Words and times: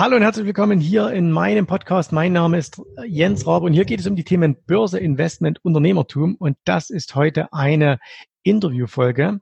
Hallo 0.00 0.16
und 0.16 0.22
herzlich 0.22 0.46
willkommen 0.46 0.80
hier 0.80 1.10
in 1.10 1.30
meinem 1.30 1.66
Podcast. 1.66 2.10
Mein 2.10 2.32
Name 2.32 2.56
ist 2.56 2.80
Jens 3.06 3.46
Rabe 3.46 3.66
und 3.66 3.74
hier 3.74 3.84
geht 3.84 4.00
es 4.00 4.06
um 4.06 4.16
die 4.16 4.24
Themen 4.24 4.56
Börse, 4.66 4.98
Investment, 4.98 5.62
Unternehmertum 5.62 6.36
und 6.36 6.56
das 6.64 6.88
ist 6.88 7.14
heute 7.16 7.52
eine 7.52 7.98
Interviewfolge. 8.42 9.40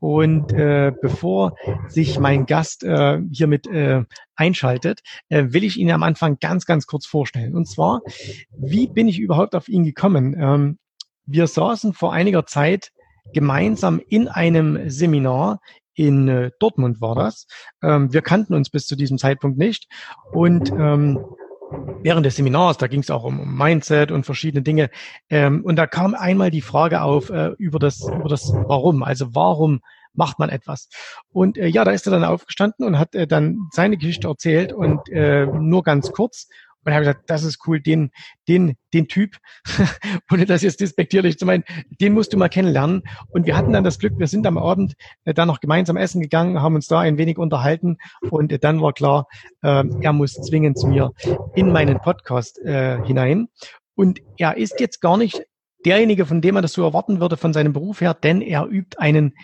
Und 0.00 0.50
äh, 0.54 0.94
bevor 1.02 1.56
sich 1.88 2.18
mein 2.18 2.46
Gast 2.46 2.84
äh, 2.84 3.20
hiermit 3.30 3.66
äh, 3.66 4.04
einschaltet, 4.34 5.00
äh, 5.28 5.48
will 5.48 5.62
ich 5.62 5.76
ihn 5.76 5.90
am 5.90 6.02
Anfang 6.02 6.38
ganz, 6.40 6.64
ganz 6.64 6.86
kurz 6.86 7.04
vorstellen. 7.04 7.54
Und 7.54 7.66
zwar, 7.66 8.00
wie 8.56 8.86
bin 8.86 9.08
ich 9.08 9.18
überhaupt 9.18 9.54
auf 9.54 9.68
ihn 9.68 9.84
gekommen? 9.84 10.34
Ähm, 10.40 10.78
wir 11.26 11.46
saßen 11.46 11.92
vor 11.92 12.14
einiger 12.14 12.46
Zeit 12.46 12.92
gemeinsam 13.34 14.00
in 14.08 14.26
einem 14.26 14.88
Seminar 14.88 15.60
in 15.98 16.28
äh, 16.28 16.50
Dortmund 16.60 17.00
war 17.00 17.14
das. 17.14 17.46
Ähm, 17.82 18.12
wir 18.12 18.22
kannten 18.22 18.54
uns 18.54 18.70
bis 18.70 18.86
zu 18.86 18.94
diesem 18.94 19.18
Zeitpunkt 19.18 19.58
nicht. 19.58 19.88
Und 20.32 20.70
ähm, 20.70 21.18
während 22.02 22.24
des 22.24 22.36
Seminars, 22.36 22.78
da 22.78 22.86
ging 22.86 23.00
es 23.00 23.10
auch 23.10 23.24
um, 23.24 23.56
Mindset 23.56 24.12
und 24.12 24.24
verschiedene 24.24 24.62
Dinge. 24.62 24.90
Ähm, 25.28 25.64
und 25.64 25.76
da 25.76 25.86
kam 25.86 26.14
einmal 26.14 26.50
die 26.50 26.60
Frage 26.60 27.02
auf 27.02 27.30
äh, 27.30 27.48
über 27.58 27.80
das, 27.80 28.02
über 28.02 28.28
das 28.28 28.52
Warum. 28.52 29.02
Also 29.02 29.34
warum 29.34 29.80
macht 30.14 30.38
man 30.38 30.50
etwas? 30.50 30.88
Und 31.32 31.58
äh, 31.58 31.66
ja, 31.66 31.84
da 31.84 31.90
ist 31.90 32.06
er 32.06 32.12
dann 32.12 32.24
aufgestanden 32.24 32.86
und 32.86 32.98
hat 32.98 33.14
äh, 33.16 33.26
dann 33.26 33.68
seine 33.72 33.96
Geschichte 33.96 34.28
erzählt 34.28 34.72
und 34.72 35.08
äh, 35.08 35.46
nur 35.46 35.82
ganz 35.82 36.12
kurz. 36.12 36.48
Und 36.84 36.92
habe 36.92 37.04
gesagt, 37.04 37.28
das 37.28 37.44
ist 37.44 37.66
cool, 37.66 37.80
den, 37.80 38.10
den, 38.46 38.76
den 38.94 39.08
Typ, 39.08 39.36
ohne 40.32 40.46
das 40.46 40.62
jetzt 40.62 40.80
despektierlich 40.80 41.38
zu 41.38 41.46
meinen, 41.46 41.64
den 42.00 42.14
musst 42.14 42.32
du 42.32 42.36
mal 42.36 42.48
kennenlernen. 42.48 43.02
Und 43.28 43.46
wir 43.46 43.56
hatten 43.56 43.72
dann 43.72 43.84
das 43.84 43.98
Glück, 43.98 44.18
wir 44.18 44.26
sind 44.26 44.46
am 44.46 44.58
Abend 44.58 44.94
äh, 45.24 45.34
dann 45.34 45.48
noch 45.48 45.60
gemeinsam 45.60 45.96
essen 45.96 46.20
gegangen, 46.20 46.62
haben 46.62 46.74
uns 46.74 46.86
da 46.86 47.00
ein 47.00 47.18
wenig 47.18 47.38
unterhalten 47.38 47.98
und 48.30 48.52
äh, 48.52 48.58
dann 48.58 48.80
war 48.80 48.92
klar, 48.92 49.26
äh, 49.62 49.84
er 50.00 50.12
muss 50.12 50.34
zwingend 50.34 50.78
zu 50.78 50.86
mir 50.86 51.12
in 51.54 51.72
meinen 51.72 51.98
Podcast 51.98 52.58
äh, 52.60 53.04
hinein. 53.04 53.48
Und 53.94 54.20
er 54.36 54.56
ist 54.56 54.80
jetzt 54.80 55.00
gar 55.00 55.16
nicht 55.16 55.42
derjenige, 55.84 56.26
von 56.26 56.40
dem 56.40 56.54
man 56.54 56.62
das 56.62 56.72
so 56.72 56.84
erwarten 56.84 57.20
würde 57.20 57.36
von 57.36 57.52
seinem 57.52 57.72
Beruf 57.72 58.00
her, 58.00 58.14
denn 58.14 58.40
er 58.40 58.66
übt 58.66 58.98
einen 58.98 59.34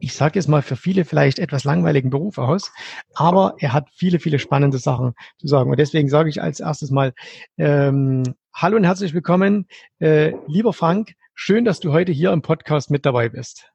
ich 0.00 0.14
sage 0.14 0.38
es 0.38 0.48
mal, 0.48 0.62
für 0.62 0.76
viele 0.76 1.04
vielleicht 1.04 1.38
etwas 1.38 1.64
langweiligen 1.64 2.10
Beruf 2.10 2.38
aus, 2.38 2.72
aber 3.14 3.54
er 3.58 3.72
hat 3.72 3.88
viele, 3.94 4.18
viele 4.18 4.38
spannende 4.38 4.78
Sachen 4.78 5.14
zu 5.38 5.46
sagen. 5.46 5.70
Und 5.70 5.78
deswegen 5.78 6.08
sage 6.08 6.28
ich 6.28 6.42
als 6.42 6.60
erstes 6.60 6.90
mal 6.90 7.12
ähm, 7.58 8.22
Hallo 8.54 8.76
und 8.76 8.84
herzlich 8.84 9.12
willkommen, 9.12 9.68
äh, 9.98 10.32
lieber 10.46 10.72
Frank. 10.72 11.12
Schön, 11.34 11.66
dass 11.66 11.80
du 11.80 11.92
heute 11.92 12.12
hier 12.12 12.32
im 12.32 12.40
Podcast 12.40 12.90
mit 12.90 13.04
dabei 13.04 13.28
bist. 13.28 13.70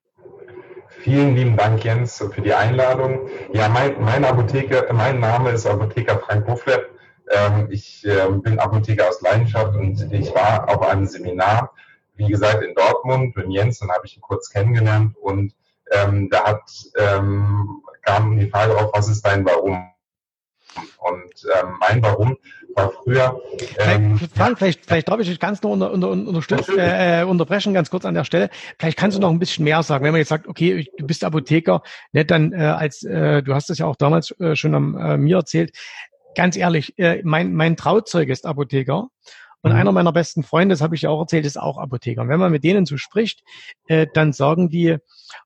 Vielen 0.90 1.36
lieben 1.36 1.56
Dank, 1.56 1.84
Jens, 1.84 2.18
für 2.18 2.42
die 2.42 2.54
Einladung. 2.54 3.30
Ja, 3.54 3.70
mein, 3.70 4.02
mein 4.02 4.26
Apotheker, 4.26 4.92
mein 4.94 5.20
Name 5.20 5.52
ist 5.52 5.66
Apotheker 5.68 6.20
Frank 6.20 6.46
Bufflet. 6.46 6.82
Ähm, 7.30 7.68
ich 7.70 8.06
äh, 8.06 8.28
bin 8.32 8.60
Apotheker 8.60 9.08
aus 9.08 9.22
Leidenschaft 9.22 9.76
und 9.76 10.12
ich 10.12 10.34
war 10.34 10.68
auf 10.68 10.82
einem 10.82 11.06
Seminar, 11.06 11.74
wie 12.16 12.28
gesagt, 12.28 12.64
in 12.64 12.74
Dortmund 12.76 13.36
mit 13.36 13.50
Jens, 13.50 13.80
dann 13.80 13.92
habe 13.92 14.06
ich 14.06 14.18
ihn 14.18 14.22
kurz 14.22 14.50
kennengelernt 14.50 15.16
und 15.22 15.54
ähm, 15.92 16.30
da 16.30 16.44
hat, 16.46 16.72
ähm, 16.98 17.82
kam 18.04 18.38
die 18.38 18.50
Frage 18.50 18.78
auf, 18.78 18.92
was 18.94 19.10
ist 19.10 19.26
dein 19.26 19.46
Warum? 19.46 19.92
Und 21.00 21.48
ähm, 21.54 21.78
mein 21.80 22.02
Warum 22.02 22.38
war 22.76 22.92
früher. 22.92 23.40
Ähm, 23.78 24.18
vielleicht, 24.18 24.38
Frank, 24.38 24.58
vielleicht, 24.58 24.86
vielleicht 24.86 25.10
darf 25.10 25.20
ich 25.20 25.28
dich 25.28 25.40
ganz 25.40 25.62
nur 25.62 25.74
unter, 25.74 25.92
unter, 25.92 26.10
unterstützen, 26.12 26.78
äh, 26.78 27.26
unterbrechen, 27.28 27.74
ganz 27.74 27.90
kurz 27.90 28.06
an 28.06 28.14
der 28.14 28.24
Stelle. 28.24 28.50
Vielleicht 28.80 28.98
kannst 28.98 29.18
du 29.18 29.22
noch 29.22 29.30
ein 29.30 29.40
bisschen 29.40 29.66
mehr 29.66 29.84
sagen. 29.84 30.04
Wenn 30.06 30.12
man 30.12 30.20
jetzt 30.20 30.30
sagt, 30.30 30.48
okay, 30.48 30.88
du 30.98 31.06
bist 31.06 31.24
Apotheker, 31.24 31.82
ne, 32.14 32.26
dann 32.26 32.54
äh, 32.54 32.58
als 32.64 33.04
äh, 33.04 33.44
du 33.44 33.54
hast 33.54 33.70
das 33.70 33.80
ja 33.80 33.86
auch 33.86 33.96
damals 33.96 34.32
äh, 34.40 34.56
schon 34.56 34.76
am, 34.76 34.98
äh, 34.98 35.18
mir 35.18 35.38
erzählt. 35.38 35.76
Ganz 36.36 36.56
ehrlich, 36.56 36.98
äh, 36.98 37.22
mein, 37.24 37.54
mein 37.54 37.76
Trauzeug 37.76 38.30
ist 38.30 38.46
Apotheker. 38.46 39.10
Und 39.62 39.72
mhm. 39.72 39.78
einer 39.78 39.92
meiner 39.92 40.12
besten 40.12 40.44
Freunde, 40.44 40.74
das 40.74 40.82
habe 40.82 40.96
ich 40.96 41.04
ja 41.04 41.10
auch 41.10 41.20
erzählt, 41.20 41.46
ist 41.46 41.60
auch 41.60 41.78
Apotheker. 41.78 42.22
Und 42.22 42.30
wenn 42.30 42.40
man 42.40 42.52
mit 42.52 42.64
denen 42.64 42.86
so 42.86 42.98
spricht, 42.98 43.44
äh, 43.88 44.08
dann 44.14 44.34
sagen 44.34 44.70
die, 44.70 44.98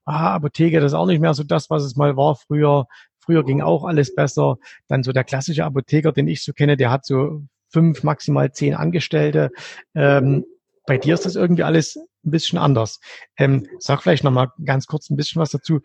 ah, 0.04 0.34
Apotheke, 0.34 0.80
das 0.80 0.92
ist 0.92 0.98
auch 0.98 1.06
nicht 1.06 1.20
mehr 1.20 1.34
so 1.34 1.44
das, 1.44 1.70
was 1.70 1.82
es 1.82 1.96
mal 1.96 2.16
war 2.16 2.36
früher. 2.36 2.86
Früher 3.18 3.44
ging 3.44 3.60
auch 3.60 3.84
alles 3.84 4.14
besser. 4.14 4.56
Dann 4.88 5.02
so 5.02 5.12
der 5.12 5.24
klassische 5.24 5.64
Apotheker, 5.64 6.12
den 6.12 6.28
ich 6.28 6.42
so 6.42 6.52
kenne, 6.52 6.76
der 6.76 6.90
hat 6.90 7.04
so 7.04 7.42
fünf, 7.70 8.02
maximal 8.02 8.52
zehn 8.52 8.74
Angestellte. 8.74 9.50
Ähm, 9.94 10.44
bei 10.86 10.98
dir 10.98 11.14
ist 11.14 11.26
das 11.26 11.34
irgendwie 11.34 11.64
alles 11.64 11.96
ein 11.96 12.30
bisschen 12.30 12.58
anders. 12.58 13.00
Ähm, 13.36 13.66
sag 13.78 14.02
vielleicht 14.02 14.24
nochmal 14.24 14.52
ganz 14.64 14.86
kurz 14.86 15.10
ein 15.10 15.16
bisschen 15.16 15.40
was 15.40 15.50
dazu. 15.50 15.80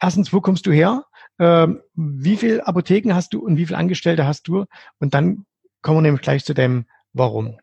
Erstens, 0.00 0.32
wo 0.32 0.40
kommst 0.40 0.66
du 0.66 0.72
her? 0.72 1.04
Ähm, 1.38 1.80
wie 1.94 2.36
viele 2.36 2.66
Apotheken 2.66 3.14
hast 3.14 3.32
du 3.32 3.40
und 3.44 3.56
wie 3.56 3.66
viele 3.66 3.78
Angestellte 3.78 4.26
hast 4.26 4.46
du? 4.48 4.66
Und 4.98 5.14
dann 5.14 5.46
kommen 5.80 5.98
wir 5.98 6.02
nämlich 6.02 6.22
gleich 6.22 6.44
zu 6.44 6.54
dem 6.54 6.86
Warum. 7.12 7.58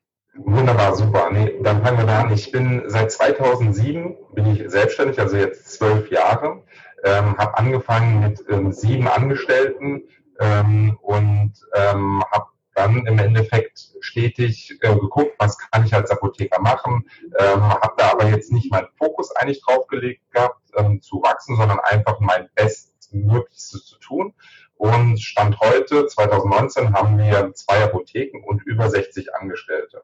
Wunderbar, 0.46 0.96
super. 0.96 1.30
Nee, 1.32 1.60
dann 1.62 1.84
fangen 1.84 1.98
wir 1.98 2.06
da 2.06 2.22
an. 2.22 2.32
Ich 2.32 2.52
bin 2.52 2.84
seit 2.88 3.12
2007 3.12 4.16
bin 4.34 4.46
ich 4.46 4.64
selbstständig, 4.72 5.20
also 5.20 5.36
jetzt 5.36 5.70
zwölf 5.74 6.10
Jahre. 6.12 6.64
Ähm, 7.04 7.38
habe 7.38 7.58
angefangen 7.58 8.22
mit 8.22 8.44
ähm, 8.50 8.72
sieben 8.72 9.08
Angestellten 9.08 10.04
ähm, 10.40 10.98
und 11.02 11.54
ähm, 11.76 12.24
habe 12.32 12.48
dann 12.74 13.06
im 13.06 13.20
Endeffekt 13.20 13.80
stetig 14.00 14.78
äh, 14.82 14.96
geguckt, 14.96 15.34
was 15.40 15.58
kann 15.58 15.86
ich 15.86 15.94
als 15.94 16.10
Apotheker 16.10 16.62
machen. 16.62 17.10
Ähm, 17.38 17.62
habe 17.62 17.94
da 17.98 18.12
aber 18.12 18.28
jetzt 18.28 18.52
nicht 18.52 18.72
meinen 18.72 18.88
Fokus 18.98 19.36
eigentlich 19.36 19.62
drauf 19.62 19.88
gelegt 19.88 20.22
gehabt, 20.32 20.62
ähm, 20.78 21.02
zu 21.02 21.22
wachsen, 21.22 21.58
sondern 21.58 21.80
einfach 21.82 22.20
mein 22.22 22.48
Bestmöglichstes 22.56 23.86
zu 23.86 24.00
tun. 24.00 24.34
Und 24.76 25.20
Stand 25.20 25.60
heute, 25.60 26.08
2019, 26.08 26.94
haben 26.94 27.18
wir 27.18 27.52
zwei 27.54 27.84
Apotheken 27.84 28.42
und 28.46 28.64
über 28.66 28.90
60 28.90 29.36
Angestellte 29.36 30.04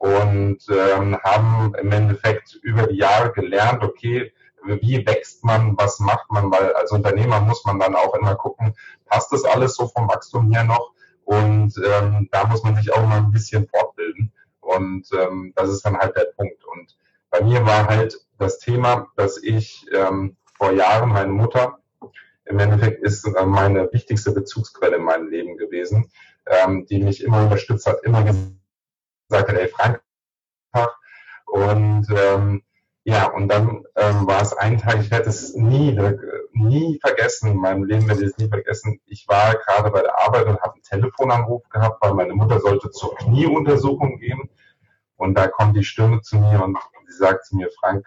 und 0.00 0.60
ähm, 0.70 1.18
haben 1.22 1.74
im 1.74 1.92
Endeffekt 1.92 2.54
über 2.62 2.86
die 2.86 2.96
Jahre 2.96 3.32
gelernt, 3.32 3.84
okay, 3.84 4.32
wie 4.64 5.04
wächst 5.06 5.44
man, 5.44 5.76
was 5.76 6.00
macht 6.00 6.30
man, 6.30 6.50
weil 6.50 6.72
als 6.72 6.90
Unternehmer 6.90 7.40
muss 7.40 7.66
man 7.66 7.78
dann 7.78 7.94
auch 7.94 8.14
immer 8.14 8.34
gucken, 8.34 8.74
passt 9.04 9.30
das 9.30 9.44
alles 9.44 9.74
so 9.74 9.88
vom 9.88 10.08
Wachstum 10.08 10.50
her 10.52 10.64
noch? 10.64 10.92
Und 11.24 11.74
ähm, 11.84 12.28
da 12.32 12.46
muss 12.46 12.62
man 12.62 12.76
sich 12.76 12.90
auch 12.94 13.06
mal 13.06 13.18
ein 13.18 13.30
bisschen 13.30 13.68
fortbilden. 13.68 14.32
Und 14.60 15.06
ähm, 15.12 15.52
das 15.54 15.68
ist 15.68 15.84
dann 15.84 15.98
halt 15.98 16.16
der 16.16 16.32
Punkt. 16.34 16.64
Und 16.64 16.96
bei 17.28 17.42
mir 17.42 17.66
war 17.66 17.86
halt 17.86 18.16
das 18.38 18.58
Thema, 18.58 19.06
dass 19.16 19.36
ich 19.42 19.84
ähm, 19.92 20.38
vor 20.56 20.72
Jahren 20.72 21.10
meine 21.10 21.32
Mutter 21.32 21.78
im 22.46 22.58
Endeffekt 22.58 23.02
ist 23.02 23.26
äh, 23.26 23.44
meine 23.44 23.92
wichtigste 23.92 24.32
Bezugsquelle 24.32 24.96
in 24.96 25.04
meinem 25.04 25.28
Leben 25.28 25.58
gewesen, 25.58 26.10
ähm, 26.46 26.86
die 26.86 27.02
mich 27.02 27.22
immer 27.22 27.42
unterstützt 27.42 27.86
hat, 27.86 28.02
immer 28.02 28.22
gesagt, 28.24 28.59
sagte 29.30 29.54
der 29.54 29.68
Frank. 29.68 30.02
Und 31.46 32.06
ähm, 32.10 32.62
ja, 33.04 33.26
und 33.26 33.48
dann 33.48 33.84
ähm, 33.96 34.26
war 34.26 34.42
es 34.42 34.52
ein 34.52 34.78
Tag, 34.78 35.00
ich 35.00 35.10
werde 35.10 35.30
es 35.30 35.54
nie, 35.54 35.98
nie 36.52 36.98
vergessen, 37.00 37.50
in 37.50 37.56
meinem 37.56 37.84
Leben 37.84 38.06
werde 38.06 38.22
ich 38.22 38.30
es 38.30 38.38
nie 38.38 38.48
vergessen. 38.48 39.00
Ich 39.06 39.26
war 39.26 39.54
gerade 39.54 39.90
bei 39.90 40.02
der 40.02 40.18
Arbeit 40.18 40.46
und 40.46 40.60
habe 40.60 40.74
einen 40.74 40.82
Telefonanruf 40.82 41.68
gehabt, 41.70 42.02
weil 42.02 42.14
meine 42.14 42.34
Mutter 42.34 42.60
sollte 42.60 42.90
zur 42.90 43.16
Knieuntersuchung 43.16 44.18
gehen. 44.18 44.50
Und 45.16 45.34
da 45.34 45.48
kommt 45.48 45.76
die 45.76 45.84
Stimme 45.84 46.20
zu 46.20 46.38
mir 46.38 46.62
und 46.62 46.78
sie 47.08 47.16
sagt 47.16 47.46
zu 47.46 47.56
mir, 47.56 47.68
Frank, 47.80 48.06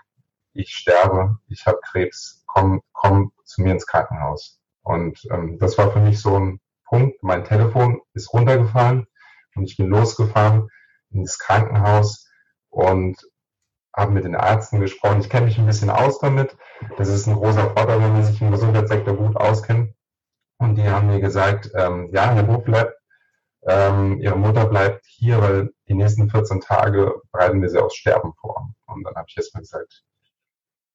ich 0.53 0.73
sterbe, 0.73 1.38
ich 1.47 1.66
habe 1.66 1.79
Krebs, 1.84 2.44
komm, 2.45 2.81
komm 2.94 3.31
zu 3.44 3.61
mir 3.61 3.73
ins 3.73 3.88
Krankenhaus. 3.88 4.59
Und 4.84 5.19
ähm, 5.31 5.57
das 5.59 5.78
war 5.78 5.91
für 5.91 6.00
mich 6.00 6.22
so 6.22 6.38
ein 6.38 6.59
Punkt. 6.85 7.22
Mein 7.23 7.44
Telefon 7.44 8.01
ist 8.13 8.31
runtergefallen 8.34 9.07
und 9.55 9.63
ich 9.66 9.78
bin 9.78 9.88
losgefahren 9.88 10.69
ins 11.13 11.40
Krankenhaus 11.40 12.28
und 12.69 13.18
habe 13.96 14.12
mit 14.12 14.25
den 14.25 14.34
Ärzten 14.34 14.79
gesprochen. 14.79 15.22
Ich 15.22 15.29
kenne 15.29 15.46
mich 15.46 15.57
ein 15.57 15.66
bisschen 15.66 15.90
aus 15.90 16.19
damit. 16.19 16.57
Das 16.97 17.09
ist 17.09 17.28
ein 17.28 17.35
großer 17.35 17.69
Vorteil, 17.72 18.01
wenn 18.01 18.13
man 18.13 18.24
sich 18.24 18.41
im 18.41 18.51
Gesundheitssektor 18.51 19.16
gut 19.16 19.35
auskennt. 19.35 19.94
Und 20.57 20.75
die 20.75 20.90
haben 20.90 21.07
mir 21.07 21.19
gesagt, 21.19 21.72
ähm, 21.75 22.09
ja, 22.13 22.31
Herr 22.31 22.44
Buchleib, 22.44 22.94
ähm, 23.66 24.20
Ihre 24.20 24.37
Mutter 24.37 24.66
bleibt 24.66 25.05
hier, 25.05 25.41
weil 25.41 25.70
die 25.87 25.93
nächsten 25.93 26.29
14 26.29 26.61
Tage 26.61 27.22
bereiten 27.32 27.61
wir 27.61 27.70
sie 27.70 27.79
aufs 27.79 27.96
Sterben 27.96 28.34
vor. 28.40 28.73
Und 28.87 29.03
dann 29.03 29.16
habe 29.16 29.26
ich 29.28 29.37
erstmal 29.37 29.61
gesagt, 29.61 30.03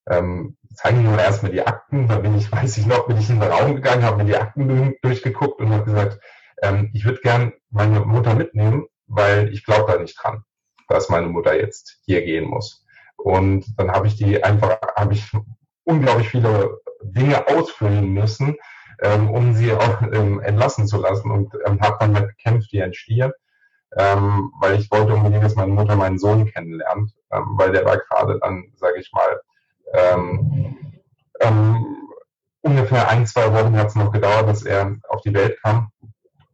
ähm, 0.08 0.56
zeigen 0.74 1.02
mir 1.02 1.20
erstmal 1.20 1.52
die 1.52 1.66
Akten. 1.66 2.08
Da 2.08 2.18
bin 2.18 2.36
ich, 2.36 2.50
weiß 2.52 2.78
ich 2.78 2.86
noch, 2.86 3.06
bin 3.06 3.18
ich 3.18 3.30
in 3.30 3.40
den 3.40 3.50
Raum 3.50 3.76
gegangen, 3.76 4.04
habe 4.04 4.18
mir 4.18 4.24
die 4.24 4.36
Akten 4.36 4.96
durchgeguckt 5.02 5.60
und 5.60 5.70
habe 5.70 5.84
gesagt, 5.84 6.20
ähm, 6.62 6.90
ich 6.92 7.04
würde 7.04 7.20
gern 7.20 7.52
meine 7.70 8.00
Mutter 8.00 8.34
mitnehmen, 8.34 8.86
weil 9.08 9.52
ich 9.52 9.64
glaube 9.64 9.92
da 9.92 9.98
nicht 9.98 10.22
dran, 10.22 10.44
dass 10.88 11.08
meine 11.08 11.26
Mutter 11.26 11.58
jetzt 11.58 12.00
hier 12.04 12.22
gehen 12.24 12.48
muss. 12.48 12.84
Und 13.16 13.66
dann 13.76 13.90
habe 13.90 14.06
ich 14.06 14.16
die 14.16 14.42
einfach, 14.42 14.78
habe 14.96 15.14
ich 15.14 15.30
unglaublich 15.84 16.28
viele 16.28 16.80
Dinge 17.02 17.46
ausfüllen 17.48 18.12
müssen, 18.12 18.56
ähm, 19.02 19.30
um 19.30 19.54
sie 19.54 19.72
auch 19.72 20.02
ähm, 20.02 20.40
entlassen 20.40 20.86
zu 20.86 20.98
lassen 20.98 21.30
und 21.30 21.52
ähm, 21.66 21.80
habe 21.80 21.96
dann 22.00 22.14
halt 22.14 22.28
gekämpft 22.28 22.72
wie 22.72 22.82
ein 22.82 22.94
Stier, 22.94 23.32
ähm, 23.96 24.52
weil 24.60 24.78
ich 24.78 24.90
wollte 24.90 25.14
unbedingt, 25.14 25.44
dass 25.44 25.54
meine 25.54 25.72
Mutter 25.72 25.96
meinen 25.96 26.18
Sohn 26.18 26.46
kennenlernt, 26.46 27.12
ähm, 27.32 27.44
weil 27.56 27.72
der 27.72 27.84
war 27.84 27.98
gerade 27.98 28.38
dann, 28.40 28.72
sage 28.76 29.00
ich 29.00 29.10
mal, 29.12 29.40
ähm, 29.94 30.76
ähm, 31.40 31.86
ungefähr 32.60 33.08
ein, 33.08 33.26
zwei 33.26 33.52
Wochen 33.52 33.76
hat 33.76 33.88
es 33.88 33.94
noch 33.94 34.12
gedauert, 34.12 34.48
dass 34.48 34.64
er 34.64 34.96
auf 35.08 35.22
die 35.22 35.34
Welt 35.34 35.60
kam. 35.62 35.90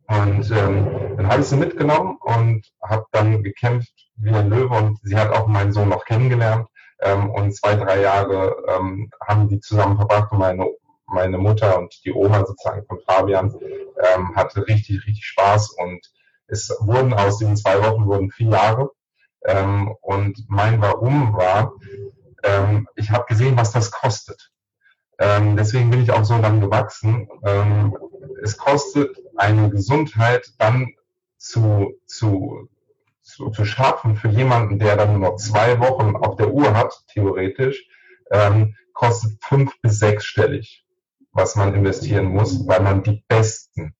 Und 0.06 0.50
ähm, 0.50 1.16
dann 1.16 1.28
habe 1.28 1.40
ich 1.40 1.46
sie 1.46 1.56
mitgenommen 1.56 2.18
und 2.20 2.66
habe 2.82 3.06
dann 3.12 3.42
gekämpft 3.42 3.92
wie 4.16 4.30
ein 4.30 4.50
Löwe. 4.50 4.74
Und 4.76 4.98
sie 5.02 5.16
hat 5.16 5.30
auch 5.30 5.46
meinen 5.46 5.72
Sohn 5.72 5.88
noch 5.88 6.04
kennengelernt. 6.04 6.68
Ähm, 7.00 7.30
und 7.30 7.54
zwei, 7.54 7.74
drei 7.74 8.00
Jahre 8.02 8.54
ähm, 8.68 9.10
haben 9.26 9.48
die 9.48 9.60
zusammen 9.60 9.96
verbracht. 9.96 10.30
Und 10.32 10.38
meine, 10.38 10.66
meine 11.06 11.38
Mutter 11.38 11.78
und 11.78 11.94
die 12.04 12.12
Oma 12.12 12.44
sozusagen 12.44 12.84
von 12.86 13.00
Fabian 13.06 13.54
ähm, 14.14 14.34
hatte 14.36 14.66
richtig, 14.66 15.06
richtig 15.06 15.24
Spaß. 15.24 15.70
Und 15.78 16.00
es 16.46 16.76
wurden 16.80 17.14
aus 17.14 17.38
diesen 17.38 17.56
zwei 17.56 17.80
Wochen 17.82 18.06
wurden 18.06 18.30
vier 18.30 18.50
Jahre. 18.50 18.90
Ähm, 19.46 19.94
und 20.00 20.38
mein 20.48 20.80
Warum 20.80 21.34
war, 21.34 21.72
ähm, 22.42 22.86
ich 22.96 23.10
habe 23.10 23.24
gesehen, 23.26 23.56
was 23.56 23.72
das 23.72 23.90
kostet. 23.90 24.50
Ähm, 25.18 25.56
deswegen 25.56 25.90
bin 25.90 26.02
ich 26.02 26.10
auch 26.10 26.24
so 26.24 26.38
dann 26.38 26.60
gewachsen. 26.60 27.28
Ähm, 27.44 27.96
es 28.42 28.56
kostet 28.56 29.16
eine 29.36 29.70
Gesundheit 29.70 30.52
dann 30.58 30.92
zu, 31.38 31.94
zu, 32.06 32.68
zu, 33.22 33.50
zu 33.50 33.64
schaffen 33.64 34.16
für 34.16 34.28
jemanden, 34.28 34.78
der 34.78 34.96
dann 34.96 35.18
nur 35.18 35.30
noch 35.30 35.36
zwei 35.36 35.78
Wochen 35.78 36.16
auf 36.16 36.36
der 36.36 36.52
Uhr 36.52 36.74
hat, 36.76 37.04
theoretisch, 37.08 37.86
ähm, 38.30 38.76
kostet 38.92 39.42
fünf 39.42 39.80
bis 39.80 39.98
sechsstellig, 39.98 40.84
was 41.32 41.56
man 41.56 41.74
investieren 41.74 42.26
muss, 42.26 42.66
weil 42.66 42.80
man 42.80 43.02
die 43.02 43.24
Besten 43.28 43.94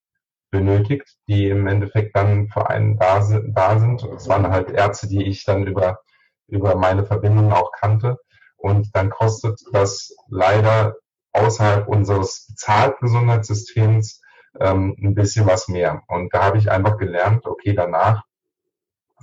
benötigt, 0.51 1.17
die 1.27 1.49
im 1.49 1.67
Endeffekt 1.67 2.17
dann 2.17 2.49
für 2.49 2.71
einen 2.71 2.97
da 2.97 3.23
sind. 3.23 3.55
Da 3.57 3.79
sind. 3.79 4.05
Es 4.17 4.29
waren 4.29 4.49
halt 4.49 4.71
Ärzte, 4.71 5.09
die 5.09 5.25
ich 5.25 5.45
dann 5.45 5.67
über, 5.67 5.99
über 6.47 6.77
meine 6.77 7.05
Verbindungen 7.05 7.53
auch 7.53 7.73
kannte. 7.73 8.19
Und 8.57 8.95
dann 8.95 9.11
kostet 9.11 9.61
das 9.73 10.15
leider 10.29 10.95
außerhalb 11.35 11.89
unseres 11.89 12.47
bezahlten 12.49 13.07
Gesundheitssystems 13.07 14.23
ähm, 14.61 14.97
ein 15.03 15.15
bisschen 15.15 15.47
was 15.47 15.69
mehr. 15.69 16.03
Und 16.09 16.33
da 16.33 16.45
habe 16.45 16.59
ich 16.59 16.71
einfach 16.71 16.97
gelernt, 16.97 17.45
okay, 17.47 17.75
danach, 17.75 18.25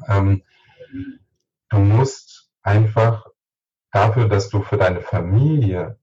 ähm, 0.07 0.43
du 1.69 1.77
musst 1.77 2.49
einfach 2.63 3.25
dafür, 3.91 4.27
dass 4.27 4.49
du 4.49 4.61
für 4.61 4.77
deine 4.77 5.01
Familie 5.01 5.97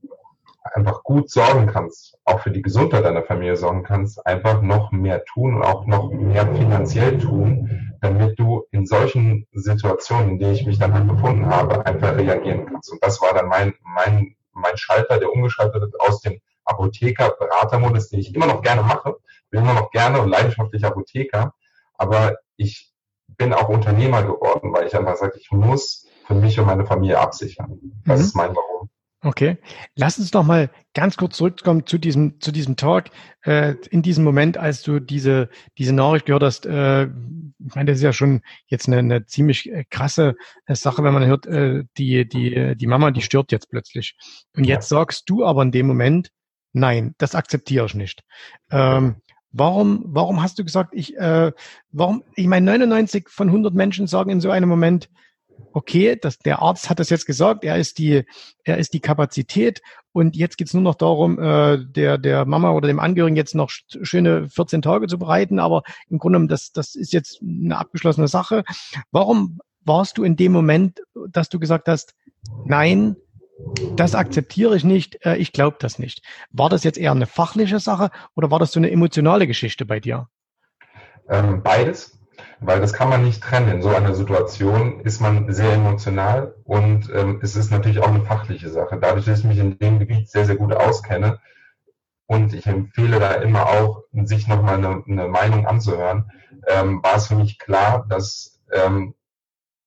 einfach 0.75 1.03
gut 1.03 1.31
sorgen 1.31 1.67
kannst, 1.67 2.19
auch 2.25 2.41
für 2.41 2.51
die 2.51 2.63
Gesundheit 2.63 3.05
deiner 3.05 3.23
Familie 3.23 3.57
sorgen 3.57 3.85
kannst, 3.85 4.25
einfach 4.27 4.61
noch 4.63 4.93
mehr 4.93 5.25
tun 5.25 5.57
und 5.57 5.63
auch 5.63 5.87
noch 5.87 6.11
mehr 6.13 6.47
finanziell 6.55 7.19
tun, 7.19 7.97
damit 8.01 8.39
du 8.39 8.65
in 8.71 8.87
solchen 8.87 9.47
Situationen, 9.53 10.31
in 10.31 10.39
denen 10.39 10.55
ich 10.55 10.67
mich 10.67 10.79
dann 10.79 10.93
halt 10.93 11.09
befunden 11.09 11.47
habe, 11.47 11.85
einfach 11.87 12.17
reagieren 12.17 12.67
kannst. 12.67 12.93
Und 12.93 13.03
das 13.03 13.21
war 13.21 13.35
dann 13.35 13.49
mein, 13.49 13.75
mein, 13.83 14.35
mein 14.61 14.77
Schalter, 14.77 15.19
der 15.19 15.33
umgeschaltet 15.33 15.83
hat 15.83 16.01
aus 16.01 16.21
dem 16.21 16.41
Apotheker-Beratermodus, 16.65 18.11
den 18.11 18.21
ich 18.21 18.35
immer 18.35 18.47
noch 18.47 18.63
gerne 18.63 18.83
mache. 18.83 19.17
Bin 19.51 19.63
immer 19.63 19.75
noch 19.75 19.91
gerne 19.91 20.21
und 20.21 20.29
leidenschaftlich 20.29 20.85
Apotheker. 20.85 21.55
Aber 21.95 22.37
ich 22.57 22.93
bin 23.37 23.53
auch 23.53 23.69
Unternehmer 23.69 24.23
geworden, 24.23 24.73
weil 24.73 24.87
ich 24.87 24.95
einfach 24.95 25.17
sage, 25.17 25.39
ich 25.39 25.51
muss 25.51 26.07
für 26.27 26.35
mich 26.35 26.59
und 26.59 26.67
meine 26.67 26.87
Familie 26.87 27.19
absichern. 27.19 27.79
Das 28.05 28.19
mhm. 28.19 28.25
ist 28.25 28.37
mein 28.37 28.55
Warum. 28.55 28.91
Okay, 29.21 29.59
lass 29.97 30.21
uns 30.21 30.33
noch 30.33 30.45
mal 30.45 30.71
ganz 30.95 31.17
kurz 31.17 31.37
zurückkommen 31.37 31.85
zu 31.87 31.99
diesem 31.99 32.41
zu 32.41 32.53
diesem 32.53 32.77
Talk. 32.77 33.07
Äh, 33.43 33.75
in 33.91 34.01
diesem 34.01 34.23
Moment, 34.23 34.57
als 34.57 34.83
du 34.83 35.01
diese 35.01 35.49
diese 35.77 35.93
Nachricht 35.93 36.27
gehört 36.27 36.45
hast, 36.45 36.67
äh, 36.67 37.07
ich 37.07 37.75
meine, 37.75 37.87
das 37.87 37.97
ist 37.97 38.05
ja 38.05 38.13
schon 38.13 38.43
jetzt 38.69 38.87
eine, 38.87 38.99
eine 38.99 39.27
ziemlich 39.27 39.73
äh, 39.73 39.85
krasse 39.91 40.37
äh, 40.67 40.77
Sache, 40.77 41.03
wenn 41.03 41.15
man 41.15 41.27
hört, 41.27 41.47
äh, 41.47 41.83
die 41.97 42.29
die 42.29 42.77
die 42.77 42.87
Mama, 42.87 43.11
die 43.11 43.23
stirbt 43.23 43.51
jetzt 43.51 43.71
plötzlich. 43.71 44.17
Und 44.55 44.65
jetzt 44.65 44.89
sagst 44.89 45.29
du 45.29 45.45
aber 45.45 45.63
in 45.63 45.73
dem 45.73 45.89
Moment, 45.89 46.31
nein, 46.73 47.17
das 47.19 47.35
akzeptiere 47.35 47.87
ich 47.87 47.95
nicht. 47.97 48.23
Ähm, 48.71 49.17
warum 49.51 50.05
warum 50.07 50.41
hast 50.43 50.61
du 50.61 50.65
gesagt, 50.65 50.91
ich 50.95 51.17
äh, 51.17 51.51
warum? 51.91 52.23
Ich 52.37 52.47
meine, 52.47 52.67
99 52.67 53.29
von 53.29 53.49
100 53.49 53.75
Menschen 53.75 54.07
sagen 54.07 54.31
in 54.31 54.41
so 54.41 54.51
einem 54.53 54.69
Moment 54.69 55.09
okay, 55.73 56.17
das, 56.21 56.39
der 56.39 56.63
Arzt 56.63 56.91
hat 56.91 56.99
das 56.99 57.11
jetzt 57.11 57.27
gesagt, 57.27 57.65
er 57.65 57.77
ist 57.77 57.99
die, 57.99 58.25
er 58.65 58.79
ist 58.79 58.95
die 58.95 59.01
Kapazität 59.01 59.83
und 60.13 60.37
jetzt 60.37 60.59
geht's 60.59 60.75
nur 60.75 60.83
noch 60.83 60.95
darum, 60.95 61.39
äh, 61.39 61.79
der, 61.79 62.19
der 62.19 62.45
Mama 62.45 62.71
oder 62.73 62.89
dem 62.89 63.01
Angehörigen 63.01 63.37
jetzt 63.37 63.55
noch 63.55 63.71
schöne 63.71 64.49
14 64.49 64.83
Tage 64.83 65.07
zu 65.07 65.19
bereiten, 65.19 65.59
aber 65.59 65.83
im 66.09 66.19
Grunde 66.19 66.37
genommen, 66.37 66.49
das, 66.49 66.73
das 66.73 66.95
ist 66.95 67.13
jetzt 67.13 67.41
eine 67.43 67.79
abgeschlossene 67.79 68.29
Sache. 68.29 68.65
Warum 69.11 69.59
warst 69.85 70.19
du 70.19 70.25
in 70.25 70.37
dem 70.37 70.53
Moment, 70.53 71.01
dass 71.31 71.49
du 71.49 71.59
gesagt 71.59 71.89
hast, 71.89 72.15
nein, 72.65 73.17
das 73.97 74.15
akzeptiere 74.15 74.77
ich 74.77 74.85
nicht, 74.85 75.25
äh, 75.25 75.37
ich 75.37 75.53
glaube 75.53 75.77
das 75.81 75.99
nicht. 75.99 76.23
War 76.51 76.69
das 76.69 76.85
jetzt 76.85 76.99
eher 76.99 77.11
eine 77.11 77.27
fachliche 77.27 77.81
Sache 77.81 78.11
oder 78.37 78.51
war 78.51 78.59
das 78.59 78.73
so 78.73 78.81
eine 78.81 78.91
emotionale 78.91 79.47
Geschichte 79.47 79.85
bei 79.85 80.01
dir? 80.01 80.29
Ähm, 81.29 81.63
beides 81.63 82.18
weil 82.61 82.81
das 82.81 82.93
kann 82.93 83.09
man 83.09 83.25
nicht 83.25 83.43
trennen. 83.43 83.69
In 83.69 83.83
so 83.83 83.89
einer 83.89 84.15
Situation 84.15 85.01
ist 85.01 85.21
man 85.21 85.53
sehr 85.53 85.73
emotional 85.73 86.55
und 86.65 87.11
ähm, 87.15 87.41
es 87.43 87.57
ist 87.57 87.71
natürlich 87.71 88.01
auch 88.01 88.09
eine 88.09 88.25
fachliche 88.25 88.69
Sache. 88.69 88.99
Dadurch, 89.01 89.27
dass 89.27 89.41
ich 89.41 89.45
mich 89.45 89.59
in 89.59 89.79
dem 89.79 89.99
Gebiet 89.99 90.31
sehr, 90.31 90.45
sehr 90.45 90.57
gut 90.57 90.73
auskenne 90.73 91.39
und 92.27 92.53
ich 92.53 92.67
empfehle 92.67 93.21
da 93.21 93.35
immer 93.35 93.67
auch, 93.67 94.03
sich 94.25 94.49
nochmal 94.49 94.75
eine, 94.75 95.03
eine 95.07 95.29
Meinung 95.29 95.67
anzuhören, 95.67 96.31
ähm, 96.67 97.03
war 97.03 97.17
es 97.17 97.29
für 97.29 97.37
mich 97.37 97.59
klar, 97.59 98.07
dass, 98.09 98.61
ähm, 98.73 99.15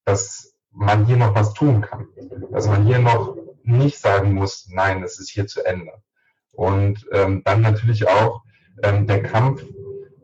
dass 0.06 0.56
man 0.72 1.06
hier 1.06 1.18
noch 1.18 1.36
was 1.36 1.54
tun 1.54 1.82
kann. 1.82 2.08
Dass 2.52 2.68
man 2.68 2.86
hier 2.86 3.00
noch 3.00 3.36
nicht 3.64 4.00
sagen 4.00 4.34
muss, 4.34 4.68
nein, 4.70 5.04
es 5.04 5.20
ist 5.20 5.30
hier 5.30 5.46
zu 5.48 5.64
Ende. 5.64 5.92
Und 6.52 7.08
ähm, 7.12 7.44
dann 7.44 7.62
natürlich 7.62 8.08
auch 8.08 8.44
ähm, 8.82 9.08
der 9.08 9.22
Kampf 9.22 9.64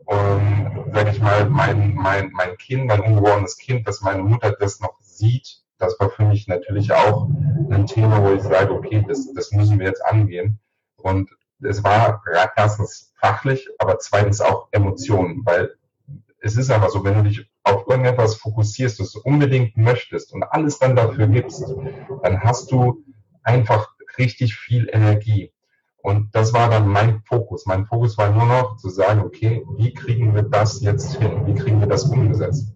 und 0.08 0.90
sage 0.94 1.10
ich 1.10 1.20
mal, 1.20 1.50
mein, 1.50 1.94
mein, 1.94 2.32
mein 2.32 2.56
Kind, 2.56 2.86
mein 2.86 3.00
ungeborenes 3.00 3.58
Kind, 3.58 3.86
dass 3.86 4.00
meine 4.00 4.22
Mutter 4.22 4.52
das 4.58 4.80
noch 4.80 4.96
sieht, 5.02 5.60
das 5.76 6.00
war 6.00 6.08
für 6.08 6.24
mich 6.24 6.48
natürlich 6.48 6.92
auch 6.92 7.28
ein 7.70 7.86
Thema, 7.86 8.22
wo 8.22 8.32
ich 8.32 8.40
sage, 8.40 8.72
okay, 8.72 9.04
das, 9.06 9.30
das 9.34 9.52
müssen 9.52 9.78
wir 9.78 9.86
jetzt 9.86 10.02
angehen. 10.02 10.60
Und 10.96 11.28
es 11.60 11.84
war 11.84 12.22
erstens 12.56 13.12
fachlich, 13.20 13.68
aber 13.78 13.98
zweitens 13.98 14.40
auch 14.40 14.68
Emotionen, 14.70 15.42
weil 15.44 15.74
es 16.40 16.56
ist 16.56 16.70
einfach 16.70 16.88
so, 16.88 17.04
wenn 17.04 17.14
du 17.14 17.24
dich 17.24 17.46
auf 17.62 17.86
irgendetwas 17.86 18.36
fokussierst, 18.36 19.00
das 19.00 19.12
du 19.12 19.20
unbedingt 19.20 19.76
möchtest 19.76 20.32
und 20.32 20.42
alles 20.42 20.78
dann 20.78 20.96
dafür 20.96 21.26
gibst, 21.26 21.70
dann 22.22 22.40
hast 22.40 22.72
du 22.72 23.04
einfach 23.42 23.94
richtig 24.16 24.56
viel 24.56 24.88
Energie. 24.90 25.52
Und 26.08 26.34
das 26.34 26.54
war 26.54 26.70
dann 26.70 26.88
mein 26.88 27.20
Fokus. 27.20 27.66
Mein 27.66 27.84
Fokus 27.84 28.16
war 28.16 28.30
nur 28.30 28.46
noch 28.46 28.78
zu 28.78 28.88
sagen, 28.88 29.20
okay, 29.20 29.62
wie 29.76 29.92
kriegen 29.92 30.34
wir 30.34 30.42
das 30.42 30.80
jetzt 30.80 31.16
hin? 31.16 31.46
Wie 31.46 31.54
kriegen 31.54 31.80
wir 31.80 31.86
das 31.86 32.04
umgesetzt? 32.04 32.72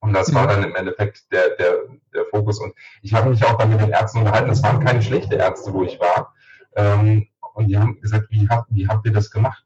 Und 0.00 0.14
das 0.14 0.32
war 0.32 0.46
dann 0.46 0.64
im 0.64 0.74
Endeffekt 0.74 1.30
der, 1.30 1.56
der, 1.56 1.74
der 2.14 2.24
Fokus. 2.30 2.58
Und 2.60 2.72
ich 3.02 3.12
habe 3.12 3.28
mich 3.28 3.44
auch 3.44 3.58
dann 3.58 3.68
mit 3.68 3.82
den 3.82 3.90
Ärzten 3.90 4.20
unterhalten. 4.20 4.48
Es 4.48 4.62
waren 4.62 4.82
keine 4.82 5.02
schlechte 5.02 5.34
Ärzte, 5.34 5.74
wo 5.74 5.82
ich 5.82 6.00
war. 6.00 6.32
Ähm, 6.74 7.26
und 7.52 7.68
die 7.68 7.76
haben 7.76 8.00
gesagt, 8.00 8.28
wie 8.30 8.48
habt, 8.48 8.68
wie 8.70 8.88
habt 8.88 9.04
ihr 9.04 9.12
das 9.12 9.30
gemacht? 9.30 9.62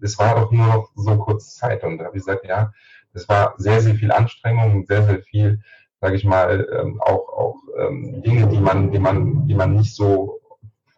Es 0.00 0.18
war 0.18 0.34
doch 0.34 0.50
nur 0.50 0.66
noch 0.66 0.90
so 0.96 1.16
kurz 1.18 1.54
Zeit. 1.54 1.84
Und 1.84 1.98
da 1.98 2.06
habe 2.06 2.16
ich 2.16 2.24
gesagt, 2.24 2.44
ja, 2.44 2.72
es 3.12 3.28
war 3.28 3.54
sehr, 3.58 3.80
sehr 3.80 3.94
viel 3.94 4.10
Anstrengung 4.10 4.74
und 4.74 4.88
sehr, 4.88 5.04
sehr 5.04 5.22
viel, 5.22 5.62
sage 6.00 6.16
ich 6.16 6.24
mal, 6.24 6.66
ähm, 6.80 7.00
auch, 7.00 7.28
auch 7.28 7.56
ähm, 7.78 8.24
Dinge, 8.24 8.48
die 8.48 8.58
man, 8.58 8.90
die 8.90 8.98
man, 8.98 9.46
die 9.46 9.54
man 9.54 9.74
nicht 9.74 9.94
so 9.94 10.41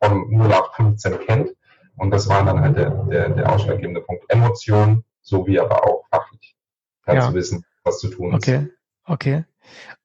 von 0.09 0.31
0815 0.31 1.19
kennt. 1.27 1.51
Und 1.97 2.11
das 2.11 2.29
war 2.29 2.45
dann 2.45 2.61
halt 2.61 2.77
der, 2.77 2.91
der, 2.91 3.29
der 3.31 3.53
ausschlaggebende 3.53 4.01
Punkt. 4.01 4.25
Emotion 4.29 5.05
sowie 5.23 5.59
aber 5.59 5.85
auch 5.85 6.05
fachlich. 6.11 6.55
Ja. 7.07 7.21
zu 7.21 7.35
wissen, 7.35 7.65
was 7.85 7.99
zu 7.99 8.09
tun 8.09 8.31
ist. 8.31 8.37
Okay, 8.37 8.69
okay. 9.05 9.45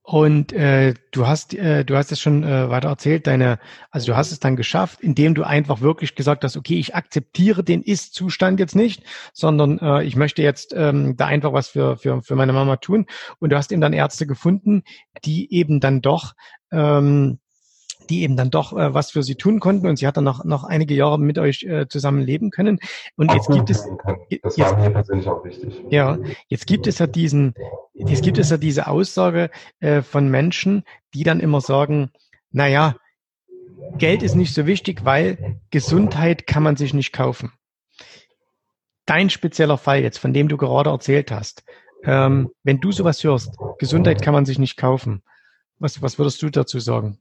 Und 0.01 0.53
äh, 0.53 0.95
du 1.11 1.27
hast 1.27 1.53
äh, 1.53 1.85
du 1.85 1.95
hast 1.95 2.11
es 2.11 2.19
schon 2.19 2.43
äh, 2.43 2.69
weiter 2.69 2.89
erzählt, 2.89 3.27
deine 3.27 3.59
also 3.91 4.07
du 4.07 4.17
hast 4.17 4.31
es 4.31 4.39
dann 4.39 4.55
geschafft, 4.55 5.01
indem 5.01 5.35
du 5.35 5.43
einfach 5.43 5.81
wirklich 5.81 6.15
gesagt 6.15 6.43
hast, 6.43 6.57
okay, 6.57 6.79
ich 6.79 6.95
akzeptiere 6.95 7.63
den 7.63 7.83
Ist-Zustand 7.83 8.59
jetzt 8.59 8.75
nicht, 8.75 9.03
sondern 9.33 9.77
äh, 9.79 10.03
ich 10.03 10.15
möchte 10.15 10.41
jetzt 10.41 10.73
ähm, 10.75 11.15
da 11.15 11.27
einfach 11.27 11.53
was 11.53 11.67
für 11.67 11.97
für 11.97 12.23
für 12.23 12.35
meine 12.35 12.53
Mama 12.53 12.77
tun. 12.77 13.05
Und 13.39 13.51
du 13.51 13.55
hast 13.55 13.71
eben 13.71 13.81
dann 13.81 13.93
Ärzte 13.93 14.25
gefunden, 14.25 14.83
die 15.23 15.53
eben 15.53 15.79
dann 15.79 16.01
doch 16.01 16.33
ähm, 16.71 17.39
die 18.09 18.23
eben 18.23 18.35
dann 18.35 18.49
doch 18.49 18.73
äh, 18.73 18.93
was 18.93 19.11
für 19.11 19.23
sie 19.23 19.35
tun 19.35 19.59
konnten 19.59 19.87
und 19.87 19.97
sie 19.97 20.07
hat 20.07 20.17
dann 20.17 20.23
noch, 20.23 20.43
noch 20.43 20.63
einige 20.63 20.93
Jahre 20.93 21.19
mit 21.19 21.37
euch 21.37 21.63
äh, 21.63 21.87
zusammen 21.87 22.21
leben 22.21 22.49
können. 22.49 22.79
Und 23.15 23.31
jetzt 23.33 23.49
gibt 23.49 23.69
es, 23.69 23.87
das 24.41 24.57
war 24.57 24.77
mir 24.77 24.89
persönlich 24.89 25.27
auch 25.27 25.43
wichtig. 25.43 25.73
Ja, 25.89 26.17
jetzt 26.47 26.67
gibt 26.67 26.87
es 26.87 26.99
ja 26.99 27.07
diesen, 27.07 27.53
jetzt 27.93 28.23
gibt 28.23 28.37
es 28.37 28.49
ja 28.49 28.57
diese 28.57 28.87
Aussage 28.87 29.49
äh, 29.79 30.01
von 30.01 30.29
Menschen, 30.29 30.83
die 31.13 31.23
dann 31.23 31.39
immer 31.39 31.61
sagen, 31.61 32.11
na 32.51 32.67
ja, 32.67 32.95
Geld 33.97 34.23
ist 34.23 34.35
nicht 34.35 34.53
so 34.53 34.65
wichtig, 34.65 35.05
weil 35.05 35.59
Gesundheit 35.71 36.47
kann 36.47 36.63
man 36.63 36.75
sich 36.75 36.93
nicht 36.93 37.13
kaufen. 37.13 37.51
Dein 39.05 39.29
spezieller 39.29 39.77
Fall 39.77 40.01
jetzt, 40.01 40.19
von 40.19 40.33
dem 40.33 40.47
du 40.47 40.57
gerade 40.57 40.89
erzählt 40.89 41.31
hast, 41.31 41.63
ähm, 42.03 42.51
wenn 42.63 42.79
du 42.79 42.91
sowas 42.91 43.23
hörst, 43.23 43.57
Gesundheit 43.79 44.21
kann 44.21 44.33
man 44.33 44.45
sich 44.45 44.59
nicht 44.59 44.77
kaufen. 44.77 45.23
Was, 45.79 46.01
was 46.01 46.17
würdest 46.19 46.41
du 46.41 46.49
dazu 46.49 46.79
sagen? 46.79 47.19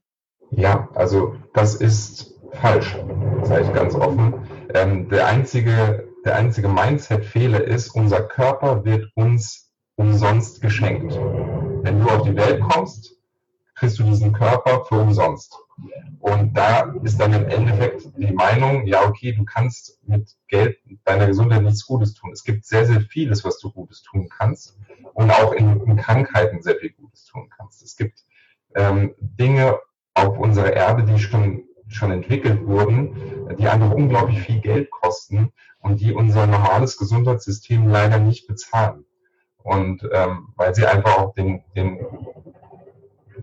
Ja, 0.51 0.89
also 0.95 1.37
das 1.55 1.75
ist 1.75 2.35
falsch, 2.53 2.97
sage 3.43 3.65
ich 3.65 3.73
ganz 3.73 3.95
offen. 3.95 4.35
Ähm, 4.75 5.09
der 5.09 5.27
einzige, 5.27 6.09
der 6.25 6.37
einzige 6.37 6.69
Mindset-Fehler 6.69 7.65
ist, 7.65 7.91
unser 7.91 8.23
Körper 8.23 8.85
wird 8.85 9.11
uns 9.15 9.73
umsonst 9.97 10.61
geschenkt. 10.61 11.15
Wenn 11.83 12.01
du 12.01 12.09
auf 12.09 12.23
die 12.23 12.37
Welt 12.37 12.61
kommst, 12.61 13.17
kriegst 13.75 13.99
du 13.99 14.05
diesen 14.05 14.33
Körper 14.33 14.85
für 14.85 14.97
umsonst. 14.97 15.55
Und 16.19 16.55
da 16.55 16.93
ist 17.05 17.21
dann 17.21 17.33
im 17.33 17.47
Endeffekt 17.47 18.09
die 18.17 18.33
Meinung, 18.33 18.87
ja, 18.87 19.07
okay, 19.07 19.33
du 19.33 19.45
kannst 19.45 20.01
mit 20.07 20.35
Geld 20.49 20.79
deiner 21.05 21.27
Gesundheit 21.27 21.63
nichts 21.63 21.87
Gutes 21.87 22.15
tun. 22.15 22.33
Es 22.33 22.43
gibt 22.43 22.65
sehr, 22.65 22.87
sehr 22.87 23.01
vieles, 23.03 23.45
was 23.45 23.59
du 23.61 23.71
Gutes 23.71 24.03
tun 24.03 24.29
kannst 24.29 24.77
und 25.15 25.31
auch 25.31 25.53
in, 25.53 25.81
in 25.83 25.97
Krankheiten 25.97 26.61
sehr 26.63 26.77
viel 26.77 26.91
Gutes 26.91 27.27
tun 27.27 27.49
kannst. 27.57 27.83
Es 27.83 27.97
gibt 27.97 28.25
ähm, 28.75 29.15
Dinge 29.21 29.79
auf 30.27 30.39
unserer 30.39 30.73
Erde, 30.73 31.05
die 31.05 31.19
schon, 31.19 31.65
schon 31.89 32.11
entwickelt 32.11 32.67
wurden, 32.67 33.57
die 33.59 33.69
einfach 33.69 33.93
unglaublich 33.93 34.41
viel 34.41 34.61
Geld 34.61 34.91
kosten 34.91 35.53
und 35.81 36.01
die 36.01 36.13
unser 36.13 36.47
normales 36.47 36.97
Gesundheitssystem 36.97 37.89
leider 37.89 38.19
nicht 38.19 38.47
bezahlen. 38.47 39.05
Und 39.63 40.09
ähm, 40.13 40.49
weil 40.57 40.75
sie 40.75 40.87
einfach 40.87 41.19
auch 41.19 41.35
den, 41.35 41.63
den, 41.77 41.99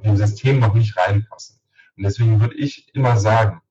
dem 0.04 0.18
System 0.18 0.60
noch 0.60 0.74
nicht 0.74 0.98
reinpassen. 0.98 1.60
Und 1.98 2.04
deswegen 2.04 2.40
würde 2.40 2.56
ich 2.56 2.94
immer 2.94 3.18
sagen, 3.18 3.62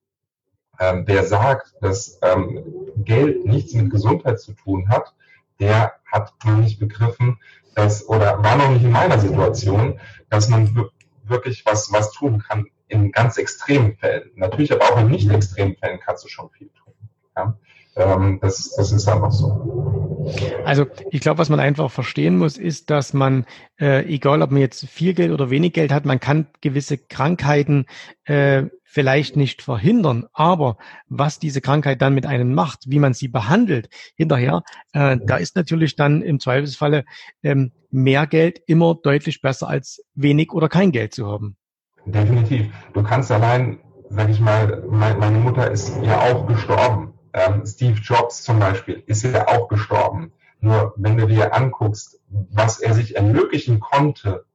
ähm, 0.79 1.03
wer 1.05 1.23
sagt, 1.25 1.73
dass 1.81 2.19
ähm, 2.21 2.63
Geld 2.97 3.45
nichts 3.45 3.73
mit 3.73 3.91
Gesundheit 3.91 4.39
zu 4.39 4.53
tun 4.53 4.89
hat, 4.89 5.13
der 5.59 5.93
hat 6.11 6.33
noch 6.43 6.57
nicht 6.57 6.79
begriffen, 6.79 7.39
dass, 7.75 8.07
oder 8.07 8.43
war 8.43 8.57
noch 8.57 8.69
nicht 8.69 8.83
in 8.83 8.91
meiner 8.91 9.19
Situation, 9.19 9.99
dass 10.29 10.49
man 10.49 10.89
wirklich 11.23 11.65
was, 11.65 11.91
was 11.91 12.11
tun 12.11 12.43
kann 12.45 12.67
in 12.95 13.11
ganz 13.11 13.37
extremen 13.37 13.95
Fällen. 13.97 14.31
Natürlich, 14.35 14.71
aber 14.71 14.83
auch 14.85 14.99
in 14.99 15.07
nicht 15.07 15.29
extremen 15.29 15.75
Fällen 15.75 15.99
kannst 15.99 16.23
du 16.23 16.29
schon 16.29 16.49
viel 16.51 16.69
tun. 16.69 16.93
Ja? 17.35 17.57
Ähm, 17.95 18.39
das, 18.41 18.75
das 18.75 18.91
ist 18.91 19.07
einfach 19.07 19.31
so. 19.31 20.25
Also 20.65 20.87
ich 21.11 21.21
glaube, 21.21 21.37
was 21.37 21.49
man 21.49 21.59
einfach 21.59 21.91
verstehen 21.91 22.37
muss, 22.37 22.57
ist, 22.57 22.89
dass 22.89 23.13
man, 23.13 23.45
äh, 23.79 24.05
egal 24.05 24.41
ob 24.41 24.51
man 24.51 24.59
jetzt 24.59 24.87
viel 24.87 25.13
Geld 25.13 25.31
oder 25.31 25.49
wenig 25.49 25.73
Geld 25.73 25.91
hat, 25.91 26.05
man 26.05 26.19
kann 26.19 26.47
gewisse 26.61 26.97
Krankheiten 26.97 27.85
äh, 28.23 28.63
vielleicht 28.83 29.35
nicht 29.35 29.61
verhindern, 29.61 30.25
aber 30.33 30.77
was 31.07 31.37
diese 31.37 31.61
Krankheit 31.61 32.01
dann 32.01 32.15
mit 32.15 32.25
einem 32.25 32.53
macht, 32.53 32.85
wie 32.87 32.99
man 32.99 33.13
sie 33.13 33.27
behandelt 33.27 33.89
hinterher, 34.15 34.63
äh, 34.93 35.17
da 35.21 35.37
ist 35.37 35.55
natürlich 35.55 35.95
dann 35.95 36.21
im 36.21 36.39
Zweifelsfalle 36.39 37.03
ähm, 37.43 37.71
mehr 37.91 38.25
Geld 38.25 38.61
immer 38.67 38.95
deutlich 38.95 39.41
besser 39.41 39.67
als 39.67 40.03
wenig 40.15 40.51
oder 40.53 40.69
kein 40.69 40.91
Geld 40.91 41.13
zu 41.13 41.27
haben. 41.27 41.57
Definitiv. 42.05 42.71
Du 42.93 43.03
kannst 43.03 43.31
allein, 43.31 43.79
sag 44.09 44.29
ich 44.29 44.39
mal, 44.39 44.83
meine 44.87 45.39
Mutter 45.39 45.71
ist 45.71 45.97
ja 46.03 46.21
auch 46.21 46.45
gestorben 46.47 47.15
ähm, 47.35 47.65
Steve 47.65 47.99
Jobs 47.99 48.43
zum 48.43 48.59
Beispiel 48.59 49.03
ist 49.07 49.23
ja 49.23 49.47
auch 49.47 49.67
gestorben. 49.67 50.31
Nur 50.61 50.93
wenn 50.95 51.17
du 51.17 51.27
dir 51.27 51.53
anguckst, 51.53 52.21
was 52.29 52.79
er 52.79 52.93
sich 52.93 53.17
ermöglichen 53.17 53.81
konnte, 53.81 54.45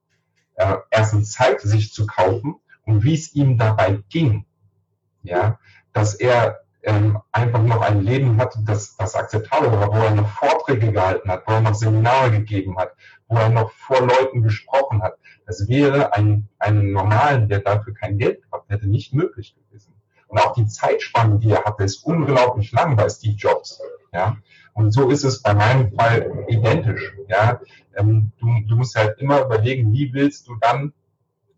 äh, 0.55 0.77
erstens 0.89 1.31
Zeit 1.31 1.61
sich 1.61 1.93
zu 1.93 2.07
kaufen 2.07 2.55
und 2.85 3.03
wie 3.03 3.13
es 3.13 3.33
ihm 3.35 3.57
dabei 3.57 4.03
ging, 4.09 4.45
ja, 5.21 5.59
dass 5.93 6.15
er 6.15 6.60
ähm, 6.83 7.19
einfach 7.31 7.61
noch 7.61 7.81
ein 7.81 8.01
Leben 8.01 8.37
hatte, 8.37 8.59
das, 8.63 8.95
das 8.97 9.15
akzeptabel 9.15 9.71
war, 9.71 9.93
wo 9.93 9.99
er 9.99 10.15
noch 10.15 10.29
Vorträge 10.29 10.91
gehalten 10.91 11.29
hat, 11.29 11.43
wo 11.45 11.53
er 11.53 11.61
noch 11.61 11.75
Seminare 11.75 12.31
gegeben 12.31 12.77
hat, 12.77 12.93
wo 13.27 13.37
er 13.37 13.49
noch 13.49 13.71
vor 13.71 14.01
Leuten 14.01 14.41
gesprochen 14.41 15.01
hat. 15.01 15.17
Das 15.45 15.67
wäre 15.67 16.13
ein, 16.13 16.47
einem 16.59 16.91
Normalen, 16.91 17.49
der 17.49 17.59
dafür 17.59 17.93
kein 17.93 18.17
Geld 18.17 18.41
gehabt 18.43 18.69
hätte, 18.69 18.87
nicht 18.87 19.13
möglich 19.13 19.55
gewesen. 19.55 19.93
Und 20.27 20.39
auch 20.39 20.53
die 20.53 20.65
Zeitspanne, 20.65 21.39
die 21.39 21.51
er 21.51 21.65
hatte, 21.65 21.83
ist 21.83 22.05
unglaublich 22.05 22.71
lang 22.71 22.95
bei 22.95 23.09
Steve 23.09 23.35
Jobs. 23.35 23.81
Ja? 24.13 24.37
Und 24.73 24.91
so 24.91 25.09
ist 25.09 25.23
es 25.23 25.41
bei 25.41 25.53
meinem 25.53 25.93
Fall 25.93 26.45
identisch. 26.47 27.13
Ja? 27.27 27.59
Ähm, 27.95 28.31
du, 28.39 28.47
du 28.67 28.75
musst 28.75 28.95
halt 28.95 29.19
immer 29.19 29.41
überlegen, 29.41 29.91
wie 29.91 30.13
willst 30.13 30.47
du 30.47 30.55
dann 30.55 30.93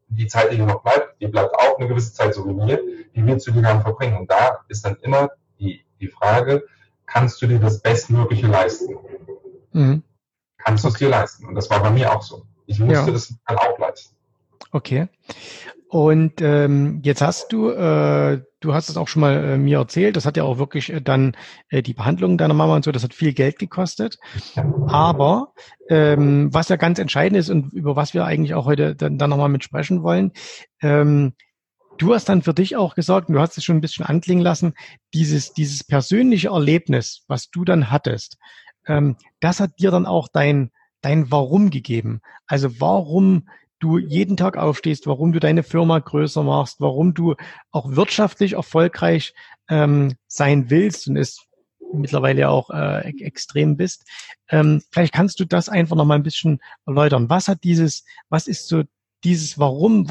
die 0.07 0.27
Zeit, 0.27 0.51
die 0.51 0.57
dir 0.57 0.65
noch 0.65 0.81
bleibt, 0.81 1.02
die 1.23 1.31
bleibt 1.31 1.55
auch 1.55 1.77
eine 1.77 1.87
gewisse 1.87 2.13
Zeit 2.13 2.33
so 2.33 2.45
wie 2.47 2.53
mir, 2.53 2.81
wie 3.13 3.25
willst 3.25 3.47
du 3.47 3.51
die 3.51 3.61
dann 3.61 3.81
verbringen? 3.81 4.17
Und 4.17 4.29
da 4.29 4.59
ist 4.67 4.85
dann 4.85 4.97
immer 5.01 5.29
die, 5.59 5.85
die 5.99 6.07
Frage, 6.07 6.65
kannst 7.05 7.41
du 7.41 7.47
dir 7.47 7.59
das 7.59 7.81
Bestmögliche 7.81 8.47
leisten? 8.47 8.97
Mhm. 9.71 10.03
Kannst 10.57 10.83
du 10.83 10.89
es 10.89 10.95
dir 10.95 11.09
leisten? 11.09 11.45
Und 11.47 11.55
das 11.55 11.69
war 11.69 11.81
bei 11.81 11.91
mir 11.91 12.13
auch 12.13 12.21
so. 12.21 12.45
Ich 12.65 12.79
musste 12.79 13.05
ja. 13.05 13.11
das 13.11 13.33
dann 13.47 13.57
auch 13.57 13.77
leisten. 13.79 14.15
Okay. 14.71 15.07
Und 15.93 16.41
ähm, 16.41 17.01
jetzt 17.03 17.21
hast 17.21 17.53
du, 17.53 17.69
äh, 17.69 18.41
du 18.61 18.73
hast 18.73 18.89
es 18.89 18.97
auch 18.97 19.07
schon 19.07 19.19
mal 19.19 19.43
äh, 19.43 19.57
mir 19.59 19.77
erzählt, 19.77 20.15
das 20.15 20.25
hat 20.25 20.37
ja 20.37 20.43
auch 20.43 20.57
wirklich 20.57 20.91
äh, 20.91 21.01
dann 21.01 21.37
äh, 21.69 21.83
die 21.83 21.93
Behandlung 21.93 22.39
deiner 22.39 22.55
Mama 22.55 22.75
und 22.75 22.83
so, 22.83 22.91
das 22.91 23.03
hat 23.03 23.13
viel 23.13 23.31
Geld 23.31 23.59
gekostet. 23.59 24.17
Aber 24.87 25.53
ähm, 25.89 26.51
was 26.51 26.69
ja 26.69 26.77
ganz 26.77 26.97
entscheidend 26.97 27.37
ist 27.37 27.51
und 27.51 27.73
über 27.73 27.95
was 27.95 28.15
wir 28.15 28.25
eigentlich 28.25 28.55
auch 28.55 28.65
heute 28.65 28.95
dann, 28.95 29.19
dann 29.19 29.29
nochmal 29.29 29.49
mit 29.49 29.63
sprechen 29.63 30.01
wollen, 30.01 30.31
ähm, 30.81 31.33
du 31.99 32.15
hast 32.15 32.27
dann 32.27 32.41
für 32.41 32.55
dich 32.55 32.75
auch 32.75 32.95
gesagt, 32.95 33.29
du 33.29 33.39
hast 33.39 33.59
es 33.59 33.63
schon 33.63 33.77
ein 33.77 33.81
bisschen 33.81 34.03
anklingen 34.03 34.43
lassen, 34.43 34.73
dieses, 35.13 35.53
dieses 35.53 35.83
persönliche 35.83 36.47
Erlebnis, 36.47 37.23
was 37.27 37.51
du 37.51 37.65
dann 37.65 37.91
hattest, 37.91 38.39
ähm, 38.87 39.15
das 39.41 39.59
hat 39.59 39.77
dir 39.77 39.91
dann 39.91 40.07
auch 40.07 40.27
dein, 40.27 40.71
dein 41.01 41.29
Warum 41.29 41.69
gegeben. 41.69 42.21
Also 42.47 42.81
warum 42.81 43.47
du 43.83 43.97
jeden 43.97 44.37
Tag 44.37 44.57
aufstehst, 44.57 45.07
warum 45.07 45.33
du 45.33 45.39
deine 45.39 45.63
Firma 45.63 45.99
größer 45.99 46.43
machst, 46.43 46.79
warum 46.79 47.13
du 47.13 47.35
auch 47.71 47.95
wirtschaftlich 47.95 48.53
erfolgreich 48.53 49.33
ähm, 49.69 50.13
sein 50.27 50.69
willst 50.69 51.07
und 51.07 51.17
es 51.17 51.45
mittlerweile 51.93 52.49
auch 52.49 52.69
äh, 52.69 53.09
extrem 53.21 53.77
bist. 53.77 54.05
Ähm, 54.49 54.81
vielleicht 54.91 55.13
kannst 55.13 55.39
du 55.39 55.45
das 55.45 55.69
einfach 55.69 55.95
noch 55.95 56.05
mal 56.05 56.15
ein 56.15 56.23
bisschen 56.23 56.59
erläutern. 56.85 57.29
Was 57.29 57.47
hat 57.47 57.63
dieses, 57.63 58.03
was 58.29 58.47
ist 58.47 58.67
so 58.67 58.83
dieses 59.23 59.59
Warum, 59.59 60.09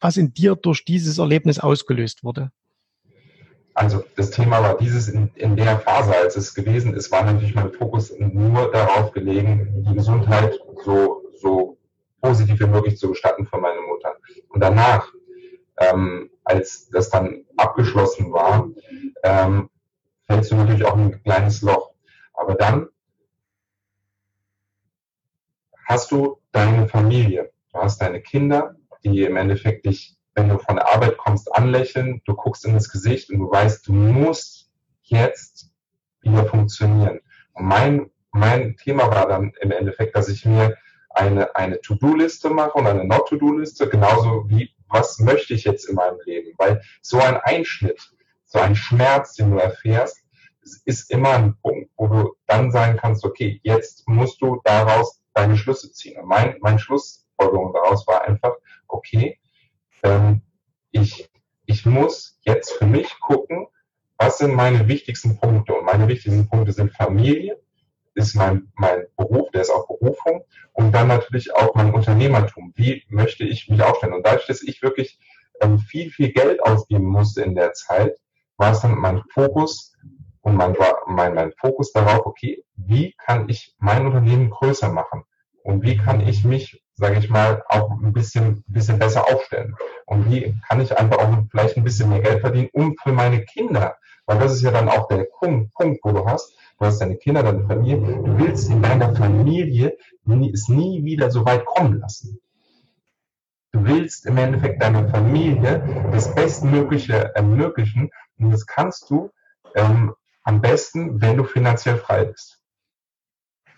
was 0.00 0.16
in 0.16 0.34
dir 0.34 0.54
durch 0.56 0.84
dieses 0.84 1.18
Erlebnis 1.18 1.58
ausgelöst 1.58 2.24
wurde? 2.24 2.50
Also 3.74 4.04
das 4.14 4.30
Thema 4.30 4.62
war 4.62 4.76
dieses 4.76 5.08
in, 5.08 5.30
in 5.34 5.56
der 5.56 5.80
Phase, 5.80 6.14
als 6.16 6.36
es 6.36 6.54
gewesen 6.54 6.94
ist, 6.94 7.10
war 7.10 7.24
natürlich 7.24 7.54
mein 7.56 7.72
Fokus 7.72 8.12
nur 8.18 8.70
darauf 8.70 9.10
gelegen, 9.12 9.84
die 9.88 9.94
Gesundheit 9.94 10.60
so, 10.84 11.22
so 11.40 11.73
positiv 12.24 12.58
wie 12.60 12.66
möglich 12.66 12.96
zu 12.96 13.10
gestatten 13.10 13.46
für 13.46 13.58
meine 13.58 13.82
Mutter. 13.82 14.16
Und 14.48 14.60
danach, 14.62 15.12
ähm, 15.78 16.30
als 16.42 16.88
das 16.88 17.10
dann 17.10 17.44
abgeschlossen 17.58 18.32
war, 18.32 18.70
ähm, 19.22 19.68
fällst 20.26 20.50
du 20.50 20.56
natürlich 20.56 20.86
auch 20.86 20.96
ein 20.96 21.22
kleines 21.22 21.60
Loch. 21.60 21.92
Aber 22.32 22.54
dann 22.54 22.88
hast 25.84 26.10
du 26.12 26.38
deine 26.50 26.88
Familie, 26.88 27.52
du 27.72 27.78
hast 27.78 28.00
deine 28.00 28.22
Kinder, 28.22 28.74
die 29.04 29.22
im 29.22 29.36
Endeffekt 29.36 29.84
dich, 29.84 30.16
wenn 30.34 30.48
du 30.48 30.58
von 30.58 30.76
der 30.76 30.88
Arbeit 30.88 31.18
kommst, 31.18 31.54
anlächeln, 31.54 32.22
du 32.24 32.34
guckst 32.34 32.64
in 32.64 32.72
das 32.72 32.90
Gesicht 32.90 33.30
und 33.30 33.38
du 33.38 33.50
weißt, 33.50 33.86
du 33.86 33.92
musst 33.92 34.70
jetzt 35.02 35.70
wieder 36.22 36.46
funktionieren. 36.46 37.20
Und 37.52 37.66
mein, 37.66 38.10
mein 38.32 38.78
Thema 38.78 39.10
war 39.10 39.28
dann 39.28 39.52
im 39.60 39.70
Endeffekt, 39.70 40.16
dass 40.16 40.30
ich 40.30 40.46
mir 40.46 40.74
eine, 41.14 41.54
eine 41.56 41.80
To-Do-Liste 41.80 42.50
mache 42.50 42.72
und 42.72 42.86
eine 42.86 43.04
Not-To-Do-Liste, 43.04 43.88
genauso 43.88 44.44
wie, 44.48 44.70
was 44.88 45.18
möchte 45.18 45.54
ich 45.54 45.64
jetzt 45.64 45.88
in 45.88 45.96
meinem 45.96 46.18
Leben? 46.24 46.52
Weil 46.58 46.82
so 47.02 47.18
ein 47.18 47.36
Einschnitt, 47.36 48.00
so 48.44 48.58
ein 48.58 48.76
Schmerz, 48.76 49.34
den 49.34 49.50
du 49.50 49.58
erfährst, 49.58 50.18
ist 50.84 51.10
immer 51.10 51.30
ein 51.30 51.56
Punkt, 51.62 51.90
wo 51.96 52.08
du 52.08 52.36
dann 52.46 52.70
sagen 52.70 52.96
kannst, 52.96 53.24
okay, 53.24 53.60
jetzt 53.62 54.08
musst 54.08 54.40
du 54.40 54.60
daraus 54.64 55.20
deine 55.34 55.56
Schlüsse 55.56 55.92
ziehen. 55.92 56.20
Und 56.20 56.28
mein, 56.28 56.56
mein 56.60 56.78
Schlussfolgerung 56.78 57.72
daraus 57.72 58.06
war 58.06 58.22
einfach, 58.22 58.54
okay, 58.88 59.38
ähm, 60.02 60.42
ich, 60.90 61.28
ich 61.66 61.84
muss 61.84 62.38
jetzt 62.42 62.72
für 62.72 62.86
mich 62.86 63.18
gucken, 63.20 63.66
was 64.16 64.38
sind 64.38 64.54
meine 64.54 64.88
wichtigsten 64.88 65.38
Punkte? 65.38 65.74
Und 65.74 65.84
meine 65.84 66.08
wichtigsten 66.08 66.48
Punkte 66.48 66.72
sind 66.72 66.92
Familie, 66.92 67.60
ist 68.14 68.34
mein, 68.34 68.72
mein 68.76 69.06
Beruf, 69.16 69.50
der 69.50 69.62
ist 69.62 69.70
auch 69.70 69.86
Berufung 69.86 70.44
und 70.72 70.92
dann 70.92 71.08
natürlich 71.08 71.54
auch 71.54 71.74
mein 71.74 71.92
Unternehmertum. 71.92 72.72
Wie 72.76 73.04
möchte 73.08 73.44
ich 73.44 73.68
mich 73.68 73.82
aufstellen? 73.82 74.14
Und 74.14 74.26
dadurch, 74.26 74.46
dass 74.46 74.62
ich 74.62 74.82
wirklich 74.82 75.18
ähm, 75.60 75.78
viel, 75.78 76.10
viel 76.10 76.32
Geld 76.32 76.62
ausgeben 76.62 77.06
musste 77.06 77.42
in 77.42 77.54
der 77.54 77.72
Zeit, 77.72 78.16
war 78.56 78.72
es 78.72 78.80
dann 78.80 78.96
mein 78.96 79.22
Fokus 79.32 79.94
und 80.42 80.56
mein, 80.56 80.76
mein, 81.06 81.34
mein 81.34 81.52
Fokus 81.52 81.92
darauf, 81.92 82.26
okay, 82.26 82.64
wie 82.76 83.14
kann 83.24 83.48
ich 83.48 83.74
mein 83.78 84.06
Unternehmen 84.06 84.50
größer 84.50 84.90
machen? 84.90 85.24
Und 85.62 85.82
wie 85.82 85.96
kann 85.96 86.20
ich 86.20 86.44
mich, 86.44 86.82
sage 86.94 87.18
ich 87.18 87.30
mal, 87.30 87.62
auch 87.68 87.90
ein 87.90 88.12
bisschen, 88.12 88.62
bisschen 88.66 88.98
besser 88.98 89.26
aufstellen? 89.26 89.74
Und 90.06 90.30
wie 90.30 90.54
kann 90.68 90.80
ich 90.80 90.96
einfach 90.96 91.18
auch 91.18 91.38
vielleicht 91.50 91.76
ein 91.76 91.84
bisschen 91.84 92.10
mehr 92.10 92.20
Geld 92.20 92.40
verdienen, 92.40 92.68
um 92.72 92.94
für 93.02 93.12
meine 93.12 93.44
Kinder, 93.44 93.96
weil 94.26 94.38
das 94.38 94.52
ist 94.52 94.62
ja 94.62 94.70
dann 94.70 94.90
auch 94.90 95.08
der 95.08 95.26
Punkt, 95.38 95.72
Punkt 95.74 96.00
wo 96.02 96.12
du 96.12 96.26
hast, 96.26 96.54
du 96.78 96.86
hast 96.86 97.00
deine 97.00 97.16
Kinder, 97.16 97.42
deine 97.42 97.66
Familie, 97.66 97.98
du 97.98 98.38
willst 98.38 98.70
in 98.70 98.82
deiner 98.82 99.14
Familie 99.14 99.96
es 100.52 100.68
nie 100.68 101.04
wieder 101.04 101.30
so 101.30 101.44
weit 101.44 101.64
kommen 101.64 102.00
lassen. 102.00 102.40
Du 103.72 103.84
willst 103.84 104.26
im 104.26 104.36
Endeffekt 104.36 104.82
deiner 104.82 105.08
Familie 105.08 106.08
das 106.12 106.34
Bestmögliche 106.34 107.34
ermöglichen 107.34 108.10
und 108.38 108.50
das 108.50 108.66
kannst 108.66 109.10
du 109.10 109.30
ähm, 109.74 110.14
am 110.44 110.60
besten, 110.60 111.20
wenn 111.20 111.36
du 111.36 111.44
finanziell 111.44 111.96
frei 111.96 112.26
bist. 112.26 112.60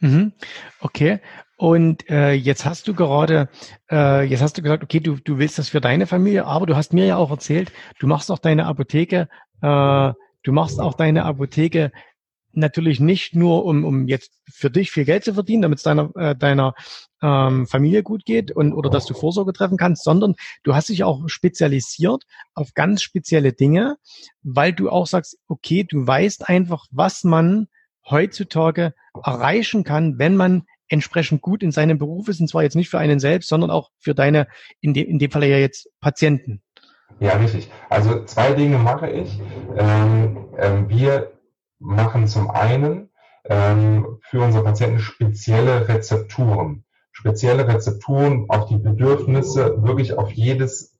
Mhm. 0.00 0.32
Okay. 0.80 1.20
Und 1.56 2.08
äh, 2.10 2.32
jetzt 2.32 2.66
hast 2.66 2.86
du 2.86 2.94
gerade, 2.94 3.48
äh, 3.90 4.22
jetzt 4.24 4.42
hast 4.42 4.58
du 4.58 4.62
gesagt, 4.62 4.82
okay, 4.82 5.00
du, 5.00 5.16
du 5.16 5.38
willst 5.38 5.58
das 5.58 5.70
für 5.70 5.80
deine 5.80 6.06
Familie, 6.06 6.44
aber 6.44 6.66
du 6.66 6.76
hast 6.76 6.92
mir 6.92 7.06
ja 7.06 7.16
auch 7.16 7.30
erzählt, 7.30 7.72
du 7.98 8.06
machst 8.06 8.30
auch 8.30 8.38
deine 8.38 8.66
Apotheke, 8.66 9.28
äh, 9.62 10.12
du 10.42 10.52
machst 10.52 10.78
auch 10.78 10.92
deine 10.92 11.24
Apotheke 11.24 11.92
natürlich 12.56 13.00
nicht 13.00 13.34
nur, 13.34 13.64
um, 13.64 13.84
um 13.84 14.08
jetzt 14.08 14.32
für 14.50 14.70
dich 14.70 14.90
viel 14.90 15.04
Geld 15.04 15.24
zu 15.24 15.34
verdienen, 15.34 15.62
damit 15.62 15.78
es 15.78 15.82
deiner, 15.82 16.10
äh, 16.16 16.34
deiner 16.34 16.74
ähm, 17.22 17.66
Familie 17.66 18.02
gut 18.02 18.24
geht 18.24 18.50
und 18.50 18.72
oder 18.72 18.90
dass 18.90 19.06
du 19.06 19.14
Vorsorge 19.14 19.52
treffen 19.52 19.76
kannst, 19.76 20.04
sondern 20.04 20.34
du 20.62 20.74
hast 20.74 20.88
dich 20.88 21.04
auch 21.04 21.28
spezialisiert 21.28 22.24
auf 22.54 22.74
ganz 22.74 23.02
spezielle 23.02 23.52
Dinge, 23.52 23.96
weil 24.42 24.72
du 24.72 24.90
auch 24.90 25.06
sagst, 25.06 25.38
okay, 25.48 25.84
du 25.84 26.06
weißt 26.06 26.48
einfach, 26.48 26.86
was 26.90 27.24
man 27.24 27.68
heutzutage 28.08 28.94
erreichen 29.24 29.84
kann, 29.84 30.18
wenn 30.18 30.36
man 30.36 30.64
entsprechend 30.88 31.42
gut 31.42 31.62
in 31.62 31.72
seinem 31.72 31.98
Beruf 31.98 32.28
ist, 32.28 32.40
und 32.40 32.48
zwar 32.48 32.62
jetzt 32.62 32.76
nicht 32.76 32.88
für 32.88 32.98
einen 32.98 33.18
selbst, 33.18 33.48
sondern 33.48 33.70
auch 33.70 33.90
für 33.98 34.14
deine, 34.14 34.46
in, 34.80 34.94
de, 34.94 35.02
in 35.02 35.18
dem 35.18 35.30
Fall 35.30 35.44
ja 35.44 35.58
jetzt 35.58 35.88
Patienten. 36.00 36.62
Ja, 37.18 37.32
richtig. 37.36 37.68
Also 37.88 38.24
zwei 38.24 38.52
Dinge 38.52 38.78
mache 38.78 39.08
ich. 39.10 39.40
Ähm, 39.76 40.48
ähm, 40.58 40.88
wir 40.88 41.32
machen 41.78 42.26
zum 42.26 42.50
einen 42.50 43.10
ähm, 43.44 44.18
für 44.22 44.40
unsere 44.40 44.64
Patienten 44.64 44.98
spezielle 44.98 45.88
Rezepturen. 45.88 46.84
Spezielle 47.12 47.66
Rezepturen 47.66 48.46
auf 48.48 48.66
die 48.66 48.76
Bedürfnisse, 48.76 49.82
wirklich 49.82 50.18
auf 50.18 50.30
jedes, 50.32 50.98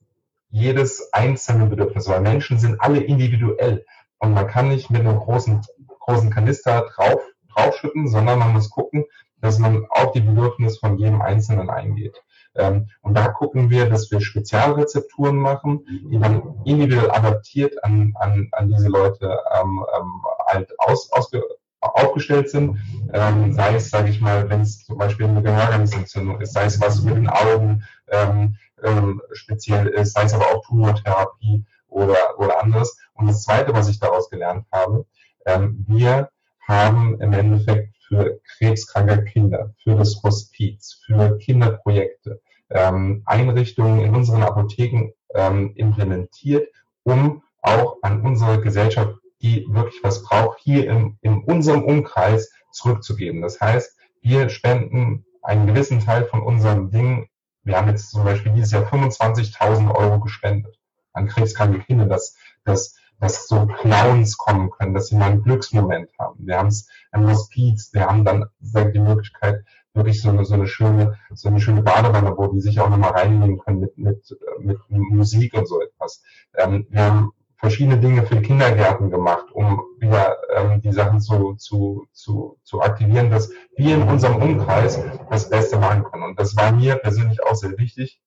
jedes 0.51 1.13
einzelne 1.13 1.67
Bedürfnis, 1.67 2.09
weil 2.09 2.21
Menschen 2.21 2.59
sind 2.59 2.81
alle 2.81 3.01
individuell 3.01 3.85
und 4.19 4.33
man 4.33 4.47
kann 4.47 4.69
nicht 4.69 4.91
mit 4.91 5.01
einem 5.01 5.19
großen, 5.19 5.61
großen 6.01 6.31
Kanister 6.31 6.87
drauf, 6.95 7.21
draufschütten, 7.55 8.09
sondern 8.09 8.39
man 8.39 8.53
muss 8.53 8.71
gucken, 8.71 9.05
dass 9.41 9.59
man 9.59 9.87
auf 9.91 10.13
die 10.13 10.21
Bedürfnisse 10.21 10.79
von 10.79 10.99
jedem 10.99 11.21
Einzelnen 11.21 11.69
eingeht. 11.69 12.23
Ähm, 12.55 12.89
und 13.03 13.15
da 13.15 13.29
gucken 13.29 13.69
wir, 13.71 13.89
dass 13.89 14.11
wir 14.11 14.21
Spezialrezepturen 14.21 15.37
machen, 15.37 15.85
die 16.11 16.19
dann 16.19 16.55
individuell 16.65 17.11
adaptiert 17.11 17.85
an, 17.85 18.15
an, 18.19 18.49
an 18.53 18.69
diese 18.69 18.89
Leute 18.89 19.39
ähm, 19.61 19.85
ähm, 19.99 20.23
halt 20.57 20.79
aus, 20.79 21.13
ausge, 21.13 21.43
aufgestellt 21.81 22.51
sind. 22.51 22.79
Ähm, 23.13 23.53
sei 23.53 23.77
es, 23.77 23.91
sage 23.91 24.11
ich 24.11 24.21
mal, 24.21 24.49
wenn 24.49 24.63
es 24.63 24.85
zum 24.85 24.99
Beispiel 24.99 25.27
eine 25.27 25.43
Gehörgangsentzündung 25.43 26.41
ist, 26.41 26.53
sei 26.53 26.65
es 26.65 26.81
was 26.81 27.03
mit 27.03 27.17
den 27.17 27.29
Augen 27.29 27.85
ähm, 28.09 28.57
ähm, 28.83 29.23
speziell 29.33 29.87
ist, 29.89 30.15
sei 30.15 30.25
es 30.25 30.35
aber 30.35 30.47
auch 30.47 30.65
Tumortherapie 30.67 31.65
oder, 31.89 32.39
oder 32.39 32.63
anderes. 32.63 32.99
Und 33.15 33.29
das 33.29 33.43
Zweite, 33.43 33.73
was 33.73 33.89
ich 33.89 33.99
daraus 33.99 34.29
gelernt 34.29 34.67
habe, 34.73 35.07
ähm, 35.47 35.85
wir 35.89 36.31
haben 36.67 37.21
im 37.21 37.33
Endeffekt 37.33 37.97
für 38.09 38.41
krebskranke 38.59 39.25
Kinder, 39.25 39.75
für 39.83 39.95
das 39.95 40.23
Hospiz, 40.23 41.01
für 41.07 41.39
Kinderprojekte, 41.39 42.41
ähm, 42.71 43.23
Einrichtungen 43.27 44.01
in 44.01 44.15
unseren 44.15 44.43
Apotheken 44.43 45.13
ähm, 45.35 45.73
implementiert, 45.77 46.69
um 47.05 47.43
auch 47.63 47.97
an 48.03 48.23
unsere 48.23 48.61
Gesellschaft, 48.61 49.17
die 49.47 49.65
wirklich 49.69 50.03
was 50.03 50.25
braucht, 50.25 50.59
hier 50.61 50.91
in, 50.91 51.19
in 51.21 51.45
unserem 51.45 51.85
Umkreis 51.85 52.51
zurückzugeben. 52.73 53.43
Das 53.43 53.61
heißt, 53.61 53.97
wir 54.21 54.49
spenden 54.49 55.25
einen 55.43 55.69
gewissen 55.69 56.01
Teil 56.01 56.25
von 56.25 56.43
unserem 56.43 56.91
Ding. 56.91 57.29
Wir 57.63 57.77
haben 57.77 57.89
jetzt 57.89 58.11
zum 58.11 58.25
Beispiel 58.25 58.53
dieses 58.53 58.73
Jahr 58.73 58.93
25.000 58.93 59.95
Euro 59.95 60.19
gespendet 60.21 60.77
an 61.13 61.29
krebskranke 61.29 61.79
Kinder, 61.79 62.07
dass, 62.07 62.37
dass, 62.65 62.97
dass 63.21 63.47
so 63.47 63.67
Clowns 63.67 64.37
kommen 64.37 64.71
können, 64.71 64.95
dass 64.95 65.09
sie 65.09 65.17
mal 65.17 65.31
einen 65.31 65.45
Glücksmoment 65.45 66.11
haben. 66.19 66.45
Wir 66.45 66.59
haben 66.59 66.69
es 66.69 66.89
am 67.13 67.31
Hospiz, 67.31 67.91
wir 67.93 68.07
haben 68.07 68.25
dann 68.25 68.47
die 68.61 68.99
Möglichkeit, 68.99 69.65
wirklich 69.95 70.21
so 70.21 70.29
eine, 70.29 70.45
so 70.45 70.55
eine 70.55 70.67
schöne, 70.67 71.19
so 71.33 71.49
eine 71.49 71.61
schöne 71.61 71.83
Badewanne, 71.83 72.37
wo 72.37 72.49
die 72.49 72.61
sich 72.61 72.81
auch 72.81 72.91
nochmal 72.91 73.13
reinnehmen 73.13 73.59
können 73.59 73.81
mit, 73.81 73.97
mit, 73.97 74.37
mit 74.59 74.79
Musik 74.91 75.55
und 75.55 75.67
so 75.67 75.81
etwas. 75.81 76.23
Ähm, 76.55 76.87
wir 76.91 77.01
haben 77.03 77.33
verschiedene 77.59 77.99
Dinge 77.99 78.27
für 78.27 78.41
Kindergärten 78.41 79.11
gemacht, 79.11 79.47
um 79.53 79.83
wieder 79.99 80.37
ähm, 80.55 80.81
die 80.81 80.93
Sachen 80.93 81.21
zu, 81.21 81.55
zu, 81.55 82.07
zu, 82.13 82.59
zu 82.63 82.83
aktivieren, 82.83 83.31
dass 83.31 83.51
wir 83.77 83.95
in 83.95 84.03
unserem 84.03 84.43
Umkreis 84.43 85.03
das 85.31 85.49
Beste 85.49 85.79
machen 85.79 86.05
können. 86.05 86.25
Und 86.25 86.39
das 86.39 86.57
war 86.57 86.73
mir 86.73 86.97
persönlich 86.97 87.43
auch 87.43 87.55
sehr 87.55 87.77
wichtig, 87.79 88.21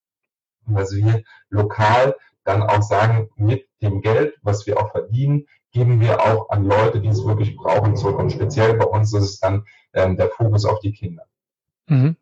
dass 0.65 0.95
wir 0.95 1.23
lokal 1.49 2.15
dann 2.43 2.63
auch 2.63 2.81
sagen, 2.81 3.29
mit 3.35 3.67
dem 3.81 4.01
Geld, 4.01 4.35
was 4.41 4.65
wir 4.65 4.79
auch 4.79 4.91
verdienen, 4.91 5.45
geben 5.71 5.99
wir 5.99 6.19
auch 6.21 6.49
an 6.49 6.65
Leute, 6.65 6.99
die 6.99 7.09
es 7.09 7.23
wirklich 7.23 7.55
brauchen, 7.55 7.95
zurück. 7.95 8.17
Und 8.17 8.31
speziell 8.31 8.73
bei 8.73 8.85
uns 8.85 9.13
ist 9.13 9.23
es 9.23 9.39
dann 9.39 9.65
ähm, 9.93 10.17
der 10.17 10.29
Fokus 10.29 10.65
auf 10.65 10.79
die 10.79 10.93
Kinder. 10.93 11.23
Mhm. 11.87 12.15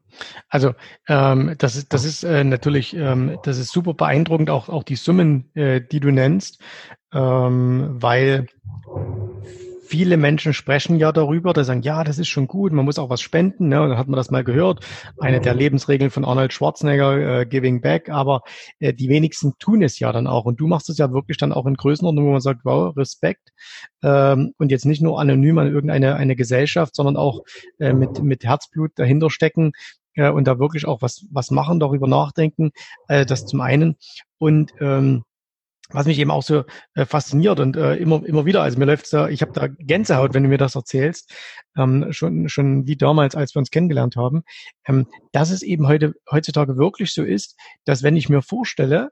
Also 0.50 0.74
ähm, 1.08 1.56
das 1.58 1.76
ist 1.76 1.94
das 1.94 2.06
ist 2.06 2.24
äh, 2.24 2.44
natürlich 2.44 2.96
ähm, 2.96 3.38
das 3.44 3.58
ist 3.58 3.72
super 3.72 3.94
beeindruckend 3.94 4.50
auch 4.50 4.70
auch 4.70 4.84
die 4.84 4.96
Summen, 4.96 5.52
äh, 5.56 5.82
die 5.82 6.00
du 6.00 6.12
nennst, 6.12 6.62
ähm, 7.14 7.96
weil 8.02 8.48
viele 9.88 10.18
Menschen 10.18 10.54
sprechen 10.54 10.98
ja 10.98 11.12
darüber, 11.12 11.54
da 11.54 11.64
sagen, 11.64 11.82
ja, 11.82 12.04
das 12.04 12.20
ist 12.20 12.28
schon 12.28 12.48
gut, 12.48 12.74
man 12.74 12.86
muss 12.86 13.00
auch 13.00 13.10
was 13.10 13.22
spenden. 13.22 13.70
Ne? 13.70 13.82
Und 13.82 13.90
dann 13.90 13.98
hat 13.98 14.08
man 14.08 14.18
das 14.18 14.30
mal 14.30 14.44
gehört, 14.44 14.86
eine 15.20 15.40
der 15.40 15.56
Lebensregeln 15.56 16.12
von 16.12 16.26
Arnold 16.26 16.54
Schwarzenegger, 16.54 17.40
äh, 17.40 17.46
Giving 17.46 17.82
Back, 17.82 18.10
aber 18.10 18.42
äh, 18.80 18.94
die 18.94 19.10
wenigsten 19.10 19.54
tun 19.60 19.82
es 19.82 20.00
ja 20.00 20.12
dann 20.12 20.28
auch. 20.28 20.46
Und 20.46 20.60
du 20.60 20.68
machst 20.68 20.90
es 20.90 20.98
ja 20.98 21.12
wirklich 21.12 21.38
dann 21.38 21.54
auch 21.54 21.66
in 21.66 21.76
Größenordnung, 21.76 22.26
wo 22.26 22.32
man 22.32 22.42
sagt, 22.42 22.62
wow, 22.64 22.96
Respekt. 22.96 23.50
Ähm, 24.04 24.54
und 24.58 24.72
jetzt 24.72 24.86
nicht 24.86 25.02
nur 25.02 25.20
anonym 25.20 25.58
an 25.58 25.68
irgendeine 25.74 26.16
eine 26.16 26.36
Gesellschaft, 26.36 26.96
sondern 26.96 27.18
auch 27.18 27.42
äh, 27.80 27.94
mit, 27.94 28.22
mit 28.22 28.44
Herzblut 28.44 28.92
dahinter 28.96 29.30
stecken 29.30 29.72
äh, 30.18 30.30
und 30.30 30.46
da 30.46 30.60
wirklich 30.60 30.86
auch 30.86 31.02
was, 31.02 31.26
was 31.32 31.52
machen, 31.52 31.80
darüber 31.80 32.08
nachdenken. 32.08 32.72
Äh, 33.08 33.26
das 33.26 33.46
zum 33.46 33.62
einen. 33.62 33.96
Und 34.38 34.74
ähm, 34.82 35.24
was 35.90 36.06
mich 36.06 36.20
eben 36.20 36.32
auch 36.32 36.44
so 36.44 36.66
äh, 36.96 37.06
fasziniert 37.06 37.60
und 37.60 37.78
äh, 37.78 37.96
immer 37.96 38.26
immer 38.26 38.46
wieder, 38.46 38.62
also 38.62 38.78
mir 38.78 38.86
läuft's 38.86 39.10
da, 39.10 39.30
ich 39.30 39.42
habe 39.42 39.54
da 39.54 39.68
Gänsehaut, 39.68 40.34
wenn 40.34 40.44
du 40.44 40.50
mir 40.50 40.58
das 40.58 40.76
erzählst, 40.76 41.34
ähm, 41.78 42.12
schon 42.12 42.50
schon 42.50 42.88
wie 42.88 42.98
damals, 42.98 43.36
als 43.36 43.56
wir 43.56 43.60
uns 43.60 43.72
kennengelernt 43.72 44.18
haben, 44.18 44.44
ähm, 44.86 45.08
dass 45.32 45.50
es 45.50 45.62
eben 45.62 45.88
heute 45.88 46.14
heutzutage 46.30 46.78
wirklich 46.78 47.14
so 47.14 47.24
ist, 47.24 47.56
dass 47.86 48.04
wenn 48.04 48.18
ich 48.18 48.28
mir 48.28 48.42
vorstelle, 48.42 49.12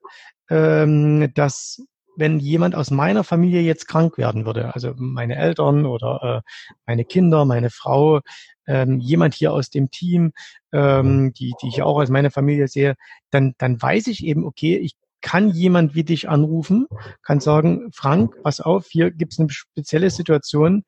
ähm, 0.49 1.31
dass 1.33 1.81
wenn 2.17 2.39
jemand 2.39 2.75
aus 2.75 2.91
meiner 2.91 3.23
Familie 3.23 3.61
jetzt 3.61 3.87
krank 3.87 4.17
werden 4.17 4.45
würde, 4.45 4.73
also 4.73 4.93
meine 4.95 5.35
Eltern 5.35 5.85
oder 5.85 6.43
äh, 6.45 6.51
meine 6.85 7.05
Kinder, 7.05 7.45
meine 7.45 7.69
Frau, 7.69 8.21
ähm, 8.67 8.99
jemand 8.99 9.33
hier 9.33 9.53
aus 9.53 9.69
dem 9.69 9.91
Team, 9.91 10.31
ähm, 10.75 11.31
die, 11.33 11.53
die 11.61 11.69
ich 11.69 11.81
auch 11.81 11.97
als 11.97 12.09
meine 12.09 12.31
Familie 12.31 12.67
sehe, 12.67 12.95
dann, 13.31 13.53
dann 13.57 13.81
weiß 13.81 14.07
ich 14.07 14.25
eben, 14.25 14.45
okay, 14.45 14.77
ich 14.77 14.95
kann 15.21 15.49
jemand 15.49 15.95
wie 15.95 16.03
dich 16.03 16.29
anrufen, 16.29 16.85
kann 17.23 17.39
sagen, 17.39 17.89
Frank, 17.91 18.35
pass 18.43 18.59
auf, 18.59 18.87
hier 18.91 19.09
gibt's 19.09 19.39
eine 19.39 19.49
spezielle 19.49 20.11
Situation, 20.11 20.83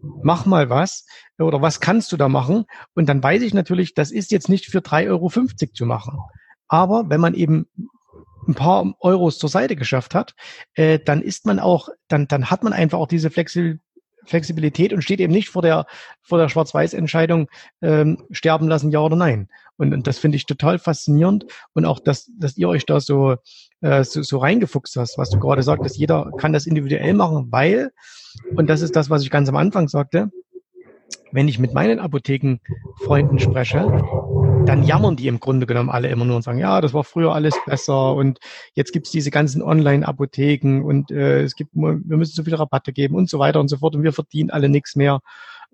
mach 0.00 0.46
mal 0.46 0.70
was 0.70 1.06
oder 1.38 1.60
was 1.60 1.80
kannst 1.80 2.12
du 2.12 2.16
da 2.16 2.28
machen? 2.28 2.66
Und 2.94 3.08
dann 3.08 3.22
weiß 3.22 3.42
ich 3.42 3.54
natürlich, 3.54 3.94
das 3.94 4.12
ist 4.12 4.30
jetzt 4.30 4.48
nicht 4.48 4.66
für 4.66 4.78
3,50 4.78 5.08
Euro 5.08 5.28
zu 5.72 5.86
machen. 5.86 6.18
Aber 6.68 7.08
wenn 7.08 7.20
man 7.20 7.34
eben 7.34 7.66
ein 8.46 8.54
paar 8.54 8.94
Euros 9.00 9.38
zur 9.38 9.48
Seite 9.48 9.74
geschafft 9.74 10.14
hat, 10.14 10.34
äh, 10.74 10.98
dann 10.98 11.22
ist 11.22 11.46
man 11.46 11.58
auch, 11.58 11.88
dann, 12.08 12.28
dann 12.28 12.50
hat 12.50 12.62
man 12.62 12.72
einfach 12.72 12.98
auch 12.98 13.08
diese 13.08 13.30
Flexibilität 13.30 13.80
Flexibilität 14.24 14.92
und 14.92 15.02
steht 15.02 15.20
eben 15.20 15.32
nicht 15.32 15.48
vor 15.48 15.62
der, 15.62 15.86
vor 16.22 16.38
der 16.38 16.48
Schwarz-Weiß-Entscheidung, 16.48 17.48
ähm, 17.82 18.24
sterben 18.30 18.68
lassen, 18.68 18.90
ja 18.90 19.00
oder 19.00 19.16
nein. 19.16 19.48
Und, 19.76 19.94
und 19.94 20.06
das 20.06 20.18
finde 20.18 20.36
ich 20.36 20.46
total 20.46 20.78
faszinierend 20.78 21.46
und 21.72 21.86
auch, 21.86 22.00
dass, 22.00 22.30
dass 22.38 22.56
ihr 22.56 22.68
euch 22.68 22.84
da 22.86 23.00
so, 23.00 23.36
äh, 23.80 24.04
so, 24.04 24.22
so 24.22 24.38
reingefuchst 24.38 24.96
hast, 24.96 25.16
was 25.16 25.30
du 25.30 25.38
gerade 25.38 25.62
sagtest, 25.62 25.96
jeder 25.96 26.30
kann 26.36 26.52
das 26.52 26.66
individuell 26.66 27.14
machen, 27.14 27.46
weil, 27.50 27.92
und 28.56 28.68
das 28.68 28.82
ist 28.82 28.94
das, 28.94 29.08
was 29.10 29.22
ich 29.22 29.30
ganz 29.30 29.48
am 29.48 29.56
Anfang 29.56 29.88
sagte, 29.88 30.30
wenn 31.32 31.48
ich 31.48 31.58
mit 31.58 31.74
meinen 31.74 32.00
Apothekenfreunden 32.00 33.38
spreche, 33.38 34.02
dann 34.66 34.82
jammern 34.82 35.16
die 35.16 35.28
im 35.28 35.40
Grunde 35.40 35.66
genommen 35.66 35.90
alle 35.90 36.08
immer 36.08 36.24
nur 36.24 36.36
und 36.36 36.42
sagen, 36.42 36.58
ja, 36.58 36.80
das 36.80 36.92
war 36.92 37.04
früher 37.04 37.34
alles 37.34 37.54
besser 37.66 38.14
und 38.14 38.38
jetzt 38.74 38.92
gibt's 38.92 39.10
diese 39.10 39.30
ganzen 39.30 39.62
Online-Apotheken 39.62 40.82
und 40.82 41.10
äh, 41.10 41.42
es 41.42 41.54
gibt, 41.54 41.70
wir 41.74 42.16
müssen 42.16 42.34
so 42.34 42.44
viele 42.44 42.58
Rabatte 42.58 42.92
geben 42.92 43.14
und 43.14 43.28
so 43.28 43.38
weiter 43.38 43.60
und 43.60 43.68
so 43.68 43.78
fort 43.78 43.94
und 43.96 44.02
wir 44.02 44.12
verdienen 44.12 44.50
alle 44.50 44.68
nichts 44.68 44.96
mehr. 44.96 45.20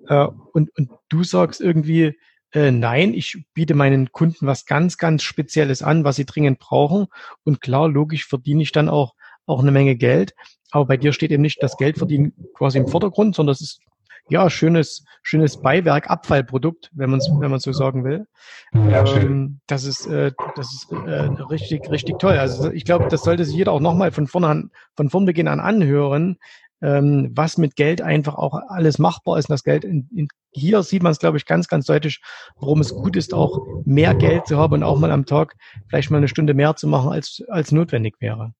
Äh, 0.09 0.27
und, 0.53 0.71
und 0.77 0.91
du 1.09 1.25
sagst 1.25 1.61
irgendwie, 1.61 2.15
äh, 2.53 2.71
nein, 2.71 3.15
ich 3.15 3.45
biete 3.55 3.75
meinen 3.75 4.13
Kunden 4.13 4.47
was 4.47 4.67
ganz, 4.67 4.99
ganz 4.99 5.23
Spezielles 5.23 5.83
an, 5.83 6.05
was 6.05 6.17
sie 6.17 6.27
dringend 6.27 6.59
brauchen. 6.59 7.07
Und 7.45 7.61
klar, 7.61 7.89
logisch 7.89 8.27
verdiene 8.27 8.63
ich 8.63 8.73
dann 8.73 8.89
auch, 8.89 9.15
auch 9.47 9.61
eine 9.61 9.73
Menge 9.73 9.97
Geld. 9.97 10.35
Aber 10.71 10.87
bei 10.87 10.97
dir 10.97 11.13
steht 11.13 11.33
eben 11.33 11.43
nicht 11.43 11.63
das 11.63 11.77
Geldverdienen 11.77 12.33
quasi 12.55 12.79
im 12.79 12.89
Vordergrund, 12.89 13.35
sondern 13.35 13.53
es 13.53 13.61
ist 13.61 13.81
ja, 14.29 14.51
schönes, 14.51 15.05
schönes 15.23 15.61
Beiwerk, 15.61 16.11
Abfallprodukt, 16.11 16.91
wenn 16.95 17.11
man 17.11 17.21
es 17.21 17.31
wenn 17.39 17.51
man 17.51 17.61
so 17.61 17.73
sagen 17.73 18.05
will. 18.05 18.27
Ja, 18.73 19.07
schön. 19.07 19.23
Ähm, 19.23 19.61
das 19.67 19.85
ist, 19.85 20.07
äh, 20.07 20.33
das 20.57 20.73
ist 20.73 20.93
äh, 20.93 21.29
richtig, 21.51 21.89
richtig 21.91 22.19
toll. 22.19 22.37
Also 22.39 22.71
ich 22.71 22.85
glaube, 22.85 23.07
das 23.09 23.23
sollte 23.23 23.45
sich 23.45 23.55
jeder 23.55 23.73
auch 23.73 23.81
nochmal 23.81 24.11
von 24.11 24.27
vorne 24.27 24.49
an, 24.49 24.71
von 24.97 25.11
vorn 25.11 25.27
Beginn 25.27 25.49
an 25.49 25.61
anhören, 25.61 26.39
ähm, 26.83 27.31
was 27.35 27.57
mit 27.57 27.77
Geld 27.77 28.03
einfach 28.03 28.35
auch 28.35 28.61
alles 28.69 28.99
machbar 28.99 29.39
ist. 29.39 29.49
Und 29.49 29.55
das 29.55 29.65
Geld 29.65 29.85
in, 29.85 30.09
in, 30.15 30.29
hier 30.51 30.83
sieht 30.83 31.03
man 31.03 31.13
es, 31.13 31.19
glaube 31.19 31.37
ich, 31.37 31.47
ganz, 31.47 31.69
ganz 31.69 31.87
deutlich, 31.87 32.21
warum 32.57 32.81
es 32.81 32.95
gut 32.95 33.17
ist, 33.17 33.33
auch 33.33 33.61
mehr 33.85 34.15
Geld 34.15 34.47
zu 34.47 34.59
haben 34.59 34.75
und 34.75 34.83
auch 34.83 34.99
mal 34.99 35.11
am 35.13 35.27
Tag 35.27 35.55
vielleicht 35.89 36.11
mal 36.11 36.19
eine 36.19 36.29
Stunde 36.29 36.55
mehr 36.55 36.77
zu 36.77 36.89
machen, 36.89 37.11
als, 37.13 37.43
als 37.49 37.73
notwendig 37.73 38.17
wäre. 38.21 38.53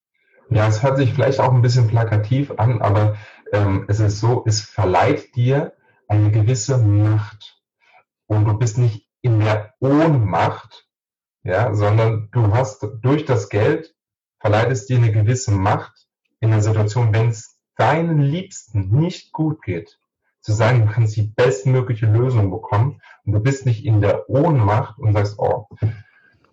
Ja, 0.51 0.69
es 0.69 0.83
hört 0.83 0.97
sich 0.97 1.13
vielleicht 1.13 1.41
auch 1.41 1.53
ein 1.53 1.63
bisschen 1.63 1.89
plakativ 1.89 2.53
an, 2.57 2.81
aber 2.81 3.17
ähm, 3.53 3.85
es 3.89 4.01
ist 4.01 4.21
so, 4.21 4.45
es 4.47 4.61
verleiht 4.61 5.35
dir 5.37 5.73
eine 6.09 6.31
gewisse 6.31 6.79
Macht. 6.79 7.63
Und 8.27 8.45
du 8.45 8.55
bist 8.55 8.79
nicht 8.79 9.09
in 9.23 9.41
der 9.41 9.75
Ohnmacht, 9.81 10.87
ja, 11.43 11.75
sondern 11.75 12.29
du 12.33 12.53
hast 12.53 12.87
durch 13.03 13.25
das 13.25 13.49
Geld 13.49 13.95
verleiht 14.41 14.71
es 14.71 14.87
dir 14.87 14.99
eine 14.99 15.13
gewisse 15.13 15.53
Macht 15.53 16.07
in 16.41 16.51
der 16.51 16.61
Situation, 16.61 17.13
wenn 17.13 17.29
es 17.29 17.59
deinen 17.77 18.21
Liebsten 18.21 18.91
nicht 18.91 19.33
gut 19.33 19.63
geht, 19.63 19.99
zu 20.41 20.53
sagen, 20.53 20.87
du 20.87 20.93
kannst 20.93 21.17
die 21.17 21.23
bestmögliche 21.23 22.07
Lösung 22.07 22.51
bekommen 22.51 23.01
und 23.25 23.33
du 23.33 23.41
bist 23.41 23.67
nicht 23.67 23.85
in 23.85 24.01
der 24.01 24.29
Ohnmacht 24.31 24.99
und 24.99 25.13
sagst, 25.13 25.39
oh, 25.39 25.67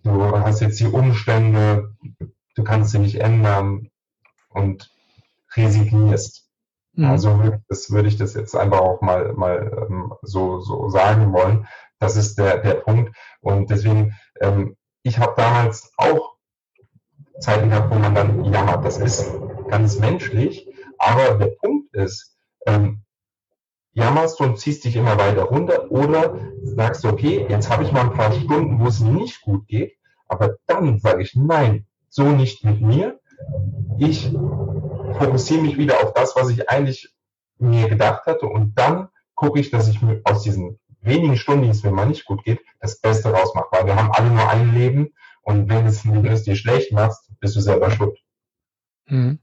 du 0.02 0.38
hast 0.40 0.60
jetzt 0.60 0.80
die 0.80 0.86
Umstände, 0.86 1.94
du 2.54 2.64
kannst 2.64 2.90
sie 2.90 2.98
nicht 2.98 3.20
ändern 3.20 3.90
und 4.50 4.92
resignierst. 5.56 6.43
Mhm. 6.94 7.04
Also 7.06 7.40
das 7.68 7.90
würde 7.90 8.08
ich 8.08 8.16
das 8.16 8.34
jetzt 8.34 8.54
einfach 8.56 8.80
auch 8.80 9.00
mal, 9.00 9.32
mal 9.34 9.86
ähm, 9.88 10.14
so, 10.22 10.60
so 10.60 10.88
sagen 10.88 11.32
wollen. 11.32 11.66
Das 11.98 12.16
ist 12.16 12.38
der, 12.38 12.58
der 12.58 12.74
Punkt. 12.74 13.14
Und 13.40 13.70
deswegen, 13.70 14.14
ähm, 14.40 14.76
ich 15.02 15.18
habe 15.18 15.34
damals 15.36 15.92
auch 15.96 16.34
Zeiten 17.40 17.70
gehabt, 17.70 17.94
wo 17.94 17.98
man 17.98 18.14
dann 18.14 18.44
jammert. 18.44 18.84
Das 18.84 18.98
ist 18.98 19.32
ganz 19.68 19.98
menschlich. 19.98 20.68
Aber 20.98 21.34
der 21.34 21.52
Punkt 21.60 21.94
ist, 21.94 22.36
ähm, 22.66 23.02
jammerst 23.92 24.38
du 24.38 24.44
und 24.44 24.58
ziehst 24.58 24.84
dich 24.84 24.96
immer 24.96 25.18
weiter 25.18 25.44
runter 25.44 25.90
oder 25.90 26.38
sagst 26.62 27.04
du, 27.04 27.08
okay, 27.08 27.46
jetzt 27.48 27.70
habe 27.70 27.84
ich 27.84 27.92
mal 27.92 28.02
ein 28.02 28.12
paar 28.12 28.32
Stunden, 28.32 28.80
wo 28.80 28.86
es 28.86 29.00
nicht 29.00 29.42
gut 29.42 29.66
geht, 29.68 29.96
aber 30.26 30.56
dann 30.66 30.98
sage 30.98 31.22
ich, 31.22 31.34
nein, 31.36 31.86
so 32.08 32.24
nicht 32.24 32.64
mit 32.64 32.80
mir. 32.80 33.20
Ich 33.98 34.32
fokussiere 35.18 35.62
mich 35.62 35.78
wieder 35.78 36.02
auf 36.02 36.12
das, 36.12 36.36
was 36.36 36.50
ich 36.50 36.68
eigentlich 36.68 37.14
mir 37.58 37.88
gedacht 37.88 38.26
hatte 38.26 38.46
und 38.46 38.78
dann 38.78 39.08
gucke 39.34 39.60
ich, 39.60 39.70
dass 39.70 39.88
ich 39.88 39.98
aus 40.24 40.42
diesen 40.42 40.78
wenigen 41.00 41.36
Stunden, 41.36 41.64
die 41.64 41.70
es 41.70 41.82
mir 41.82 41.90
mal 41.90 42.06
nicht 42.06 42.24
gut 42.24 42.44
geht, 42.44 42.60
das 42.80 43.00
Beste 43.00 43.30
rausmache, 43.30 43.68
weil 43.70 43.86
wir 43.86 43.96
haben 43.96 44.12
alle 44.12 44.30
nur 44.30 44.48
ein 44.48 44.74
Leben 44.74 45.12
und 45.42 45.68
wenn 45.68 45.86
es, 45.86 46.04
wenn 46.06 46.26
es 46.26 46.44
dir 46.44 46.56
schlecht 46.56 46.92
machst, 46.92 47.30
bist 47.40 47.56
du 47.56 47.60
selber 47.60 47.90
schuld. 47.90 48.18
Mhm. 49.06 49.38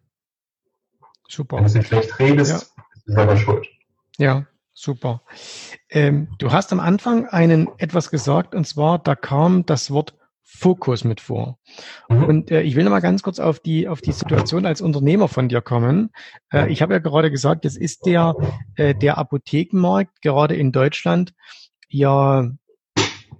Super. 1.27 1.57
Wenn 1.57 1.65
du 1.65 1.71
dir 1.71 1.83
schlecht 1.83 2.19
redest, 2.19 2.73
ja. 2.77 2.83
bist 2.93 3.07
du 3.07 3.13
selber 3.13 3.37
schuld. 3.37 3.67
Ja, 4.17 4.45
super. 4.73 5.21
Ähm, 5.89 6.29
du 6.39 6.51
hast 6.51 6.73
am 6.73 6.79
Anfang 6.79 7.27
einen 7.27 7.69
etwas 7.77 8.09
gesagt, 8.09 8.55
und 8.55 8.65
zwar, 8.65 8.99
da 8.99 9.15
kam 9.15 9.65
das 9.65 9.91
Wort 9.91 10.15
Fokus 10.53 11.03
mit 11.03 11.21
vor. 11.21 11.57
Mhm. 12.09 12.23
Und 12.25 12.51
äh, 12.51 12.61
ich 12.61 12.75
will 12.75 12.83
noch 12.83 12.91
mal 12.91 12.99
ganz 12.99 13.23
kurz 13.23 13.39
auf 13.39 13.59
die 13.59 13.87
auf 13.87 14.01
die 14.01 14.11
Situation 14.11 14.65
als 14.65 14.81
Unternehmer 14.81 15.27
von 15.27 15.47
dir 15.47 15.61
kommen. 15.61 16.11
Äh, 16.51 16.71
ich 16.71 16.81
habe 16.81 16.93
ja 16.93 16.99
gerade 16.99 17.31
gesagt, 17.31 17.65
es 17.65 17.77
ist 17.77 18.05
der 18.05 18.35
äh, 18.75 18.93
der 18.93 19.17
Apothekenmarkt 19.17 20.21
gerade 20.21 20.55
in 20.55 20.71
Deutschland 20.71 21.33
ja 21.87 22.51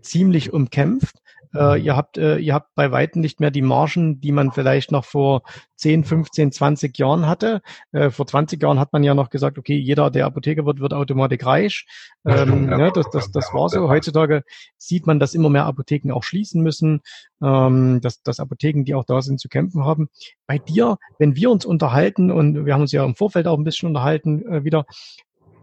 ziemlich 0.02 0.54
umkämpft. 0.54 1.21
Äh, 1.54 1.82
ihr 1.82 1.96
habt, 1.96 2.18
äh, 2.18 2.38
ihr 2.38 2.54
habt 2.54 2.74
bei 2.76 2.92
weitem 2.92 3.22
nicht 3.22 3.40
mehr 3.40 3.52
die 3.52 3.62
Margen, 3.62 4.22
die 4.22 4.32
man 4.32 4.52
vielleicht 4.52 4.92
noch 4.92 5.06
vor 5.06 5.44
10, 5.78 6.04
15, 6.04 6.52
20 6.52 6.98
Jahren 6.98 7.28
hatte. 7.28 7.62
Äh, 7.92 8.10
vor 8.10 8.28
20 8.28 8.62
Jahren 8.62 8.80
hat 8.80 8.94
man 8.94 9.04
ja 9.04 9.14
noch 9.14 9.30
gesagt, 9.30 9.58
okay, 9.58 9.76
jeder, 9.76 10.12
der 10.12 10.26
Apotheker 10.26 10.66
wird, 10.66 10.80
wird 10.80 10.94
automatisch 10.94 11.46
reich. 11.46 11.86
Ähm, 12.24 12.70
ja, 12.70 12.78
ne, 12.78 12.92
das, 12.94 13.10
das, 13.10 13.32
das 13.32 13.52
war 13.52 13.68
so. 13.68 13.90
Heutzutage 13.90 14.44
sieht 14.78 15.08
man, 15.08 15.20
dass 15.20 15.34
immer 15.34 15.50
mehr 15.50 15.66
Apotheken 15.66 16.14
auch 16.14 16.22
schließen 16.22 16.62
müssen, 16.62 17.02
ähm, 17.42 18.00
dass, 18.00 18.22
dass 18.22 18.40
Apotheken, 18.40 18.84
die 18.84 18.94
auch 18.94 19.06
da 19.06 19.24
sind, 19.24 19.40
zu 19.40 19.50
kämpfen 19.50 19.86
haben. 19.86 20.08
Bei 20.46 20.60
dir, 20.60 21.00
wenn 21.18 21.36
wir 21.36 21.50
uns 21.50 21.66
unterhalten, 21.66 22.30
und 22.30 22.68
wir 22.68 22.76
haben 22.76 22.82
uns 22.82 22.92
ja 22.92 23.04
im 23.04 23.16
Vorfeld 23.16 23.48
auch 23.48 23.58
ein 23.58 23.64
bisschen 23.64 23.88
unterhalten 23.88 24.46
äh, 24.46 24.64
wieder, 24.64 24.86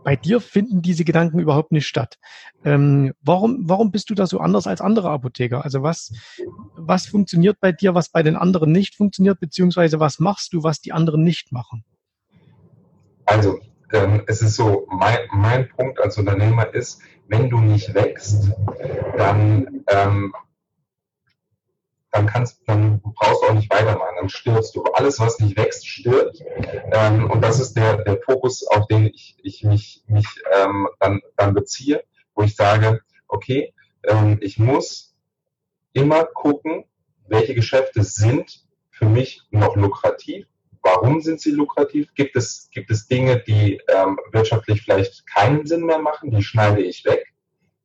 bei 0.09 0.16
dir 0.16 0.40
finden 0.40 0.81
diese 0.81 1.05
Gedanken 1.05 1.38
überhaupt 1.38 1.71
nicht 1.71 1.87
statt. 1.87 2.18
Ähm, 2.64 3.12
warum, 3.21 3.68
warum 3.68 3.90
bist 3.90 4.09
du 4.09 4.14
da 4.14 4.27
so 4.27 4.40
anders 4.40 4.66
als 4.66 4.81
andere 4.81 5.11
Apotheker? 5.11 5.64
Also 5.64 5.83
was, 5.83 6.14
was 6.79 7.05
funktioniert 7.07 7.61
bei 7.61 7.73
dir, 7.73 7.94
was 7.94 8.09
bei 8.09 8.23
den 8.23 8.35
anderen 8.35 8.73
nicht 8.73 8.94
funktioniert, 8.94 9.38
beziehungsweise 9.38 10.01
was 10.01 10.18
machst 10.18 10.55
du, 10.55 10.62
was 10.62 10.81
die 10.81 10.92
anderen 10.92 11.25
nicht 11.25 11.53
machen? 11.53 11.85
Also, 13.27 13.59
ähm, 13.92 14.23
es 14.27 14.40
ist 14.40 14.57
so, 14.57 14.87
mein, 14.88 15.18
mein 15.31 15.68
Punkt 15.68 16.01
als 16.01 16.16
Unternehmer 16.16 16.73
ist, 16.73 17.03
wenn 17.27 17.51
du 17.51 17.61
nicht 17.61 17.92
wächst, 17.92 18.51
dann 19.18 19.85
ähm, 19.88 20.33
dann 22.11 22.27
kannst, 22.27 22.66
dann 22.66 23.03
brauchst 23.03 23.42
du 23.42 23.49
auch 23.49 23.55
nicht 23.55 23.71
weitermachen, 23.71 24.08
dann 24.18 24.28
stirbst 24.28 24.74
du. 24.74 24.83
Alles, 24.83 25.20
was 25.20 25.38
nicht 25.38 25.57
wächst, 25.57 25.87
stirbt. 25.87 26.42
Ähm, 26.92 27.31
und 27.31 27.40
das 27.42 27.61
ist 27.61 27.74
der, 27.74 27.98
der 27.98 28.20
Fokus, 28.20 28.66
auf 28.66 28.87
den 28.87 29.07
ich, 29.07 29.37
ich 29.42 29.62
mich, 29.64 30.02
mich 30.07 30.26
ähm, 30.52 30.88
dann, 30.98 31.20
dann 31.37 31.54
beziehe, 31.54 32.02
wo 32.35 32.42
ich 32.42 32.57
sage, 32.57 33.00
okay, 33.28 33.74
ähm, 34.04 34.38
ich 34.40 34.59
muss 34.59 35.16
immer 35.92 36.24
gucken, 36.24 36.85
welche 37.28 37.54
Geschäfte 37.54 38.02
sind 38.02 38.64
für 38.90 39.07
mich 39.07 39.42
noch 39.50 39.76
lukrativ. 39.76 40.46
Warum 40.83 41.20
sind 41.20 41.40
sie 41.40 41.50
lukrativ? 41.50 42.14
Gibt 42.14 42.37
es, 42.37 42.68
gibt 42.72 42.90
es 42.90 43.07
Dinge, 43.07 43.42
die 43.46 43.81
ähm, 43.88 44.18
wirtschaftlich 44.33 44.83
vielleicht 44.83 45.26
keinen 45.26 45.66
Sinn 45.66 45.85
mehr 45.85 45.98
machen? 45.98 46.31
Die 46.31 46.42
schneide 46.42 46.83
ich 46.83 47.04
weg 47.04 47.33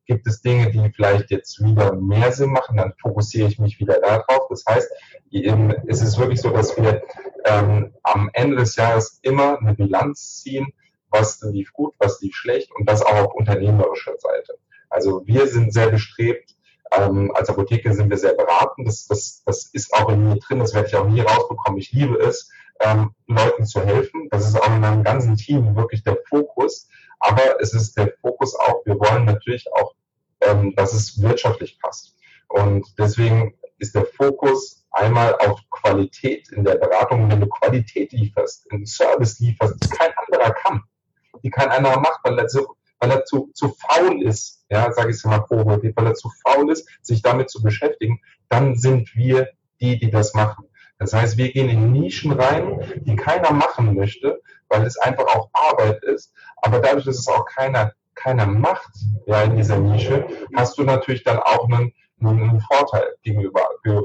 gibt 0.06 0.26
es 0.26 0.42
Dinge, 0.42 0.70
die 0.70 0.90
vielleicht 0.90 1.30
jetzt 1.30 1.62
wieder 1.62 1.94
mehr 1.94 2.32
Sinn 2.32 2.50
machen, 2.50 2.76
dann 2.76 2.94
fokussiere 3.00 3.48
ich 3.48 3.58
mich 3.58 3.78
wieder 3.80 4.00
darauf. 4.00 4.48
Das 4.48 4.64
heißt, 4.68 4.90
eben, 5.30 5.70
ist 5.86 6.02
es 6.02 6.18
wirklich 6.18 6.40
so, 6.40 6.50
dass 6.50 6.76
wir 6.76 7.02
ähm, 7.44 7.94
am 8.02 8.30
Ende 8.32 8.56
des 8.56 8.76
Jahres 8.76 9.18
immer 9.22 9.58
eine 9.58 9.74
Bilanz 9.74 10.42
ziehen, 10.42 10.72
was 11.10 11.40
lief 11.42 11.72
gut, 11.72 11.94
was 11.98 12.20
lief 12.20 12.34
schlecht 12.34 12.70
und 12.76 12.88
das 12.88 13.02
auch 13.02 13.26
auf 13.26 13.34
unternehmerischer 13.34 14.16
Seite. 14.18 14.54
Also 14.90 15.22
wir 15.26 15.46
sind 15.46 15.72
sehr 15.72 15.90
bestrebt, 15.90 16.54
ähm, 16.96 17.32
als 17.34 17.48
Apotheker 17.48 17.92
sind 17.92 18.10
wir 18.10 18.18
sehr 18.18 18.34
beraten. 18.34 18.84
Das, 18.84 19.06
das, 19.06 19.42
das 19.44 19.66
ist 19.72 19.92
auch 19.94 20.08
in 20.10 20.28
mir 20.28 20.36
drin, 20.36 20.58
das 20.58 20.74
werde 20.74 20.88
ich 20.88 20.96
auch 20.96 21.08
nie 21.08 21.20
rausbekommen. 21.20 21.78
Ich 21.78 21.92
liebe 21.92 22.16
es, 22.16 22.50
ähm, 22.80 23.14
Leuten 23.26 23.64
zu 23.64 23.84
helfen. 23.84 24.28
Das 24.30 24.46
ist 24.46 24.60
auch 24.60 24.66
in 24.66 24.80
meinem 24.80 25.04
ganzen 25.04 25.36
Team 25.36 25.74
wirklich 25.76 26.02
der 26.02 26.18
Fokus. 26.28 26.88
Aber 27.20 27.60
es 27.60 27.72
ist 27.72 27.96
der 27.96 28.12
Fokus 28.20 28.54
auch, 28.54 28.84
wir 28.84 28.98
wollen 28.98 29.24
natürlich 29.24 29.66
auch, 29.72 29.94
ähm, 30.40 30.74
dass 30.76 30.92
es 30.92 31.20
wirtschaftlich 31.20 31.78
passt. 31.80 32.16
Und 32.48 32.86
deswegen 32.98 33.54
ist 33.78 33.94
der 33.94 34.06
Fokus 34.06 34.84
einmal 34.90 35.34
auf 35.36 35.60
Qualität 35.70 36.50
in 36.52 36.64
der 36.64 36.76
Beratung. 36.76 37.30
Wenn 37.30 37.40
du 37.40 37.48
Qualität 37.48 38.12
lieferst, 38.12 38.70
einen 38.70 38.86
Service 38.86 39.40
lieferst, 39.40 39.82
die 39.82 39.88
kein 39.88 40.12
anderer 40.26 40.52
kann, 40.52 40.82
die 41.42 41.50
kein 41.50 41.70
anderer 41.70 41.98
macht, 41.98 42.20
weil 42.24 42.38
er, 42.38 42.46
zu, 42.46 42.76
weil 43.00 43.10
er 43.10 43.24
zu, 43.24 43.50
zu 43.54 43.68
faul 43.70 44.22
ist, 44.22 44.64
ja, 44.70 44.92
sage 44.92 45.10
ich 45.10 45.16
es 45.16 45.24
mal 45.24 45.40
provokativ, 45.40 45.92
weil 45.96 46.06
er 46.06 46.14
zu 46.14 46.30
faul 46.44 46.70
ist, 46.70 46.88
sich 47.02 47.22
damit 47.22 47.50
zu 47.50 47.62
beschäftigen, 47.62 48.20
dann 48.48 48.76
sind 48.76 49.14
wir 49.14 49.48
die, 49.80 49.98
die 49.98 50.10
das 50.10 50.34
machen. 50.34 50.66
Das 50.98 51.12
heißt, 51.12 51.36
wir 51.36 51.50
gehen 51.52 51.68
in 51.68 51.92
Nischen 51.92 52.32
rein, 52.32 52.80
die 53.04 53.16
keiner 53.16 53.52
machen 53.52 53.94
möchte, 53.94 54.40
weil 54.68 54.86
es 54.86 54.96
einfach 54.98 55.26
auch 55.26 55.50
Arbeit 55.52 56.02
ist. 56.04 56.32
Aber 56.56 56.80
dadurch, 56.80 57.04
dass 57.04 57.18
es 57.18 57.28
auch 57.28 57.46
keiner, 57.46 57.92
keiner 58.14 58.46
macht 58.46 58.92
ja, 59.26 59.42
in 59.42 59.56
dieser 59.56 59.78
Nische, 59.78 60.26
hast 60.54 60.78
du 60.78 60.84
natürlich 60.84 61.24
dann 61.24 61.38
auch 61.38 61.68
einen, 61.68 61.92
einen 62.20 62.60
Vorteil 62.60 63.14
gegenüber, 63.22 63.62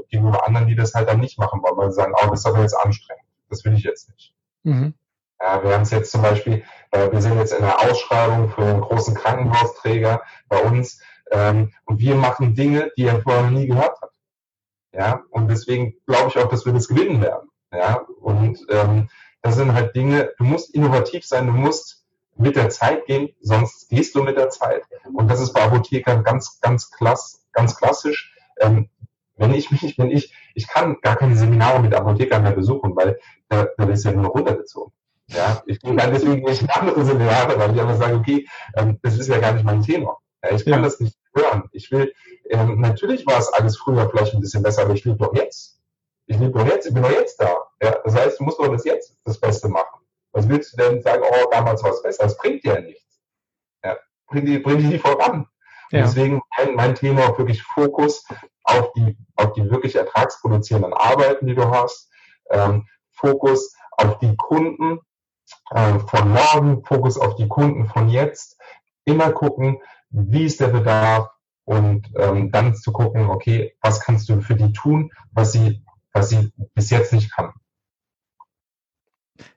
gegenüber 0.08 0.46
anderen, 0.46 0.66
die 0.66 0.74
das 0.74 0.94
halt 0.94 1.08
dann 1.08 1.20
nicht 1.20 1.38
machen 1.38 1.62
wollen, 1.62 1.76
weil 1.76 1.90
sie 1.90 1.96
sagen, 1.96 2.12
oh, 2.20 2.28
das 2.28 2.40
ist 2.40 2.46
aber 2.46 2.60
jetzt 2.60 2.74
anstrengend. 2.74 3.24
Das 3.48 3.64
will 3.64 3.74
ich 3.74 3.84
jetzt 3.84 4.10
nicht. 4.10 4.34
Mhm. 4.64 4.94
Ja, 5.40 5.62
wir 5.62 5.72
haben 5.72 5.82
es 5.82 5.90
jetzt 5.90 6.12
zum 6.12 6.22
Beispiel, 6.22 6.62
äh, 6.90 7.10
wir 7.10 7.22
sind 7.22 7.38
jetzt 7.38 7.54
in 7.54 7.64
der 7.64 7.80
Ausschreibung 7.80 8.50
für 8.50 8.62
einen 8.62 8.82
großen 8.82 9.14
Krankenhausträger 9.14 10.22
bei 10.48 10.62
uns 10.62 11.00
ähm, 11.30 11.72
und 11.86 11.98
wir 11.98 12.14
machen 12.14 12.54
Dinge, 12.54 12.90
die 12.96 13.04
er 13.04 13.22
vorher 13.22 13.44
noch 13.44 13.50
nie 13.50 13.66
gehört 13.66 14.00
hat. 14.02 14.09
Ja, 14.92 15.22
und 15.30 15.48
deswegen 15.48 15.94
glaube 16.06 16.28
ich 16.28 16.38
auch, 16.38 16.48
dass 16.48 16.66
wir 16.66 16.72
das 16.72 16.88
gewinnen 16.88 17.20
werden. 17.20 17.48
Ja, 17.72 18.00
und 18.20 18.58
ähm, 18.68 19.08
das 19.42 19.56
sind 19.56 19.72
halt 19.72 19.94
Dinge, 19.94 20.32
du 20.38 20.44
musst 20.44 20.74
innovativ 20.74 21.24
sein, 21.24 21.46
du 21.46 21.52
musst 21.52 22.04
mit 22.36 22.56
der 22.56 22.70
Zeit 22.70 23.06
gehen, 23.06 23.30
sonst 23.40 23.88
gehst 23.88 24.14
du 24.14 24.22
mit 24.22 24.36
der 24.36 24.50
Zeit. 24.50 24.82
Und 25.12 25.30
das 25.30 25.40
ist 25.40 25.52
bei 25.52 25.62
Apothekern 25.62 26.24
ganz, 26.24 26.60
ganz 26.60 26.90
klass, 26.90 27.44
ganz 27.52 27.76
klassisch. 27.76 28.34
Ähm, 28.58 28.88
wenn 29.36 29.54
ich 29.54 29.70
mich, 29.70 29.96
wenn 29.98 30.10
ich, 30.10 30.34
ich 30.54 30.68
kann 30.68 30.96
gar 31.00 31.16
keine 31.16 31.36
Seminare 31.36 31.80
mit 31.80 31.94
Apothekern 31.94 32.42
mehr 32.42 32.52
besuchen, 32.52 32.94
weil 32.96 33.18
da, 33.48 33.68
da 33.76 33.88
ist 33.88 34.04
ja 34.04 34.12
nur 34.12 34.24
noch 34.24 34.34
runtergezogen. 34.34 34.92
Ja, 35.28 35.62
ich 35.66 35.80
bin 35.80 35.96
dann 35.96 36.12
deswegen 36.12 36.42
nicht 36.42 36.68
andere 36.70 37.04
Seminare, 37.04 37.58
weil 37.58 37.74
ich 37.74 37.80
einfach 37.80 37.96
sage, 37.96 38.16
okay, 38.16 38.46
ähm, 38.74 38.98
das 39.02 39.18
ist 39.18 39.28
ja 39.28 39.38
gar 39.38 39.52
nicht 39.52 39.64
mein 39.64 39.82
Thema. 39.82 40.18
Ja, 40.42 40.54
ich 40.54 40.64
kann 40.64 40.74
ja. 40.74 40.82
das 40.82 41.00
nicht 41.00 41.16
hören. 41.34 41.64
Ich 41.72 41.90
will, 41.90 42.12
ähm, 42.50 42.80
natürlich 42.80 43.26
war 43.26 43.38
es 43.38 43.48
alles 43.52 43.76
früher 43.76 44.08
vielleicht 44.10 44.34
ein 44.34 44.40
bisschen 44.40 44.62
besser, 44.62 44.82
aber 44.82 44.94
ich 44.94 45.04
lebe 45.04 45.18
doch 45.18 45.34
jetzt. 45.34 45.80
Ich 46.26 46.38
lebe 46.38 46.52
doch 46.52 46.66
jetzt, 46.66 46.86
ich 46.86 46.94
bin 46.94 47.02
doch 47.02 47.10
jetzt 47.10 47.40
da. 47.40 47.64
Ja, 47.82 47.98
das 48.04 48.14
heißt, 48.14 48.40
du 48.40 48.44
musst 48.44 48.58
doch 48.58 48.68
das 48.68 48.84
jetzt 48.84 49.16
das 49.24 49.38
Beste 49.40 49.68
machen. 49.68 50.00
Was 50.32 50.48
willst 50.48 50.72
du 50.72 50.76
denn 50.76 51.02
sagen, 51.02 51.22
oh, 51.28 51.48
damals 51.50 51.82
war 51.82 51.90
es 51.90 52.02
besser? 52.02 52.24
Das 52.24 52.36
bringt 52.36 52.64
dir 52.64 52.74
ja 52.74 52.80
nichts. 52.80 53.20
Ja, 53.84 53.96
bringt 54.26 54.48
die, 54.48 54.58
bringt 54.58 54.80
die 54.80 54.86
nicht 54.86 55.02
voran. 55.02 55.46
Ja. 55.90 56.02
Deswegen 56.02 56.40
mein, 56.56 56.74
mein 56.74 56.94
Thema 56.94 57.36
wirklich 57.36 57.62
Fokus 57.62 58.24
auf 58.62 58.92
die, 58.92 59.16
auf 59.36 59.52
die 59.54 59.68
wirklich 59.70 59.96
ertragsproduzierenden 59.96 60.92
Arbeiten, 60.92 61.46
die 61.46 61.54
du 61.54 61.68
hast. 61.68 62.10
Ähm, 62.50 62.86
Fokus 63.12 63.74
auf 63.92 64.18
die 64.18 64.36
Kunden 64.36 65.00
äh, 65.70 65.98
von 65.98 66.32
morgen, 66.32 66.84
Fokus 66.84 67.18
auf 67.18 67.34
die 67.34 67.48
Kunden 67.48 67.88
von 67.88 68.08
jetzt. 68.08 68.56
Immer 69.04 69.32
gucken, 69.32 69.82
wie 70.10 70.44
ist 70.44 70.60
der 70.60 70.68
Bedarf 70.68 71.30
und 71.70 72.10
ähm, 72.16 72.50
dann 72.50 72.74
zu 72.74 72.90
gucken, 72.90 73.26
okay, 73.26 73.76
was 73.80 74.00
kannst 74.00 74.28
du 74.28 74.40
für 74.40 74.56
die 74.56 74.72
tun, 74.72 75.12
was 75.30 75.52
sie, 75.52 75.84
was 76.12 76.30
sie 76.30 76.52
bis 76.74 76.90
jetzt 76.90 77.12
nicht 77.12 77.32
kann. 77.32 77.52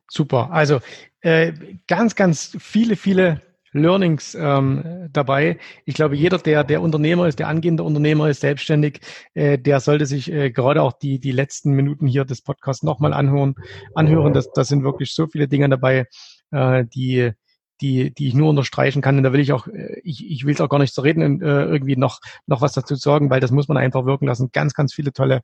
Super. 0.07 0.51
Also 0.51 0.79
äh, 1.21 1.53
ganz, 1.87 2.13
ganz 2.13 2.55
viele, 2.59 2.97
viele 2.97 3.41
Learnings 3.71 4.35
ähm, 4.35 5.09
dabei. 5.11 5.57
Ich 5.85 5.95
glaube, 5.95 6.15
jeder, 6.15 6.37
der 6.37 6.63
der 6.63 6.83
Unternehmer 6.83 7.27
ist, 7.27 7.39
der 7.39 7.47
angehende 7.47 7.81
Unternehmer 7.81 8.29
ist, 8.29 8.41
selbstständig, 8.41 8.99
äh, 9.33 9.57
der 9.57 9.79
sollte 9.79 10.05
sich 10.05 10.31
äh, 10.31 10.51
gerade 10.51 10.83
auch 10.83 10.93
die 10.93 11.17
die 11.19 11.31
letzten 11.31 11.71
Minuten 11.71 12.05
hier 12.05 12.25
des 12.25 12.43
Podcasts 12.43 12.83
nochmal 12.83 13.13
anhören. 13.13 13.55
Anhören, 13.95 14.33
das, 14.33 14.51
das 14.51 14.67
sind 14.67 14.83
wirklich 14.83 15.15
so 15.15 15.25
viele 15.25 15.47
Dinge 15.47 15.67
dabei, 15.67 16.05
äh, 16.51 16.85
die 16.85 17.31
die, 17.83 18.13
die 18.13 18.29
ich 18.29 18.33
nur 18.33 18.49
unterstreichen 18.49 19.01
kann. 19.01 19.17
Und 19.17 19.23
da 19.23 19.33
will 19.33 19.41
ich 19.41 19.51
auch, 19.51 19.67
äh, 19.67 19.99
ich, 20.03 20.25
ich 20.25 20.45
will 20.45 20.53
es 20.53 20.61
auch 20.61 20.69
gar 20.69 20.79
nicht 20.79 20.93
so 20.93 21.01
reden 21.01 21.21
und 21.21 21.41
äh, 21.43 21.65
irgendwie 21.65 21.97
noch, 21.97 22.19
noch 22.47 22.61
was 22.61 22.71
dazu 22.73 22.95
sagen, 22.95 23.29
weil 23.29 23.41
das 23.41 23.51
muss 23.51 23.67
man 23.67 23.77
einfach 23.77 24.05
wirken 24.05 24.25
lassen. 24.25 24.49
Ganz, 24.53 24.73
ganz 24.73 24.93
viele 24.93 25.11
tolle 25.11 25.41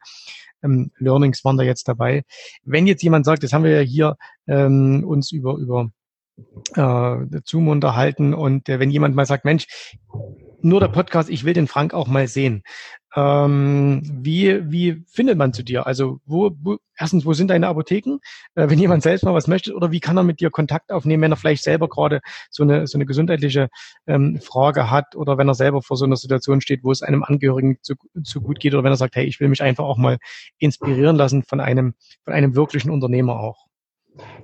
ähm, 0.63 0.91
Learnings 0.97 1.43
waren 1.43 1.58
da 1.58 1.63
jetzt 1.63 1.88
dabei. 1.89 2.23
Wenn 2.63 2.88
jetzt 2.88 3.04
jemand 3.04 3.25
sagt, 3.25 3.43
das 3.43 3.52
haben 3.52 3.65
wir 3.65 3.71
ja 3.71 3.82
hier 3.82 4.15
ähm, 4.47 5.04
uns 5.06 5.32
über, 5.32 5.56
über 5.56 5.89
äh, 6.75 7.41
Zoom 7.43 7.67
unterhalten 7.67 8.34
und 8.34 8.69
äh, 8.69 8.80
wenn 8.80 8.89
jemand 8.89 9.15
mal 9.15 9.25
sagt, 9.25 9.43
Mensch, 9.43 9.67
nur 10.62 10.80
der 10.80 10.88
Podcast, 10.88 11.30
ich 11.30 11.43
will 11.43 11.54
den 11.54 11.67
Frank 11.67 11.93
auch 11.93 12.08
mal 12.08 12.28
sehen. 12.28 12.63
Ähm, 13.15 14.02
wie, 14.04 14.72
wie 14.72 15.04
findet 15.08 15.38
man 15.38 15.52
zu 15.52 15.63
dir? 15.63 15.88
Also 15.88 16.19
wo, 16.26 16.52
wo 16.62 16.78
erstens, 16.95 17.26
wo 17.26 17.34
sind 17.34 17.50
deine 17.50 17.67
Apotheken, 17.67 18.19
äh, 18.54 18.69
wenn 18.69 18.78
jemand 18.78 19.02
selbst 19.02 19.24
mal 19.24 19.34
was 19.34 19.48
möchte, 19.48 19.74
oder 19.74 19.91
wie 19.91 20.00
kann 20.00 20.17
er 20.17 20.24
mit 20.24 20.39
dir 20.39 20.52
Kontakt 20.52 20.91
aufnehmen, 20.91 21.24
wenn 21.24 21.32
er 21.32 21.38
vielleicht 21.38 21.63
selber 21.63 21.89
gerade 21.89 22.22
so 22.52 22.62
eine, 22.62 22.86
so 22.86 22.98
eine 22.98 23.08
gesundheitliche 23.08 23.69
ähm, 24.06 24.39
Frage 24.41 24.91
hat 24.91 25.15
oder 25.15 25.39
wenn 25.39 25.48
er 25.48 25.56
selber 25.56 25.82
vor 25.82 25.98
so 25.98 26.06
einer 26.06 26.17
Situation 26.17 26.62
steht, 26.62 26.84
wo 26.84 26.91
es 26.91 27.02
einem 27.02 27.24
Angehörigen 27.24 27.78
zu, 27.82 27.95
zu 28.24 28.41
gut 28.41 28.60
geht 28.60 28.74
oder 28.74 28.84
wenn 28.84 28.93
er 28.93 28.98
sagt, 28.98 29.15
hey, 29.15 29.26
ich 29.26 29.39
will 29.39 29.50
mich 29.50 29.63
einfach 29.63 29.86
auch 29.86 29.98
mal 29.98 30.17
inspirieren 30.60 31.15
lassen 31.15 31.43
von 31.43 31.60
einem, 31.62 31.95
von 32.24 32.34
einem 32.34 32.56
wirklichen 32.56 32.91
Unternehmer 32.91 33.39
auch. 33.39 33.68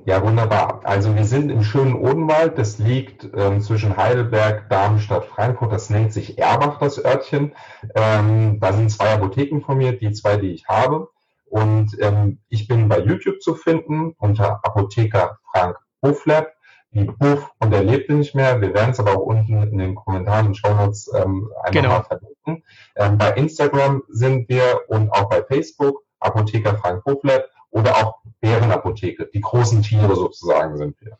Ja, 0.05 0.21
wunderbar. 0.23 0.81
Also 0.83 1.15
wir 1.15 1.25
sind 1.25 1.49
im 1.49 1.63
schönen 1.63 1.95
Odenwald. 1.95 2.57
Das 2.57 2.77
liegt 2.77 3.27
ähm, 3.35 3.61
zwischen 3.61 3.97
Heidelberg, 3.97 4.69
Darmstadt, 4.69 5.25
Frankfurt. 5.25 5.71
Das 5.71 5.89
nennt 5.89 6.13
sich 6.13 6.37
Erbach, 6.37 6.77
das 6.77 7.03
Örtchen. 7.03 7.55
Ähm, 7.95 8.59
da 8.59 8.71
sind 8.73 8.91
zwei 8.91 9.13
Apotheken 9.13 9.61
von 9.61 9.77
mir, 9.77 9.97
die 9.97 10.11
zwei, 10.11 10.37
die 10.37 10.51
ich 10.51 10.67
habe. 10.67 11.09
Und 11.45 11.97
ähm, 11.99 12.39
ich 12.49 12.67
bin 12.67 12.87
bei 12.87 12.99
YouTube 12.99 13.41
zu 13.41 13.55
finden 13.55 14.13
unter 14.19 14.59
Apotheker 14.63 15.39
Frank 15.51 15.77
Bufflab. 16.01 16.51
Die 16.91 17.03
Buff 17.03 17.51
und 17.59 17.73
er 17.73 17.83
lebte 17.83 18.13
nicht 18.13 18.35
mehr. 18.35 18.61
Wir 18.61 18.73
werden 18.73 18.91
es 18.91 18.99
aber 18.99 19.17
auch 19.17 19.25
unten 19.25 19.63
in 19.63 19.77
den 19.79 19.95
Kommentaren 19.95 20.47
und 20.47 20.55
Shownotes 20.55 21.11
ähm, 21.13 21.49
einmal 21.63 21.71
genau. 21.71 22.01
verlinken. 22.03 22.63
Ähm, 22.95 23.17
bei 23.17 23.31
Instagram 23.31 24.03
sind 24.07 24.47
wir 24.47 24.81
und 24.87 25.11
auch 25.11 25.27
bei 25.29 25.43
Facebook 25.43 26.03
Apotheker 26.19 26.77
Frank 26.77 27.03
Bufflab 27.03 27.43
oder 27.75 27.97
auch 27.97 28.21
Bärenapotheke. 28.39 29.29
Die 29.33 29.41
großen 29.41 29.81
Tiere 29.81 30.15
sozusagen 30.15 30.77
sind 30.77 30.95
wir. 31.01 31.17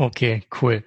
Okay, 0.00 0.44
cool. 0.62 0.84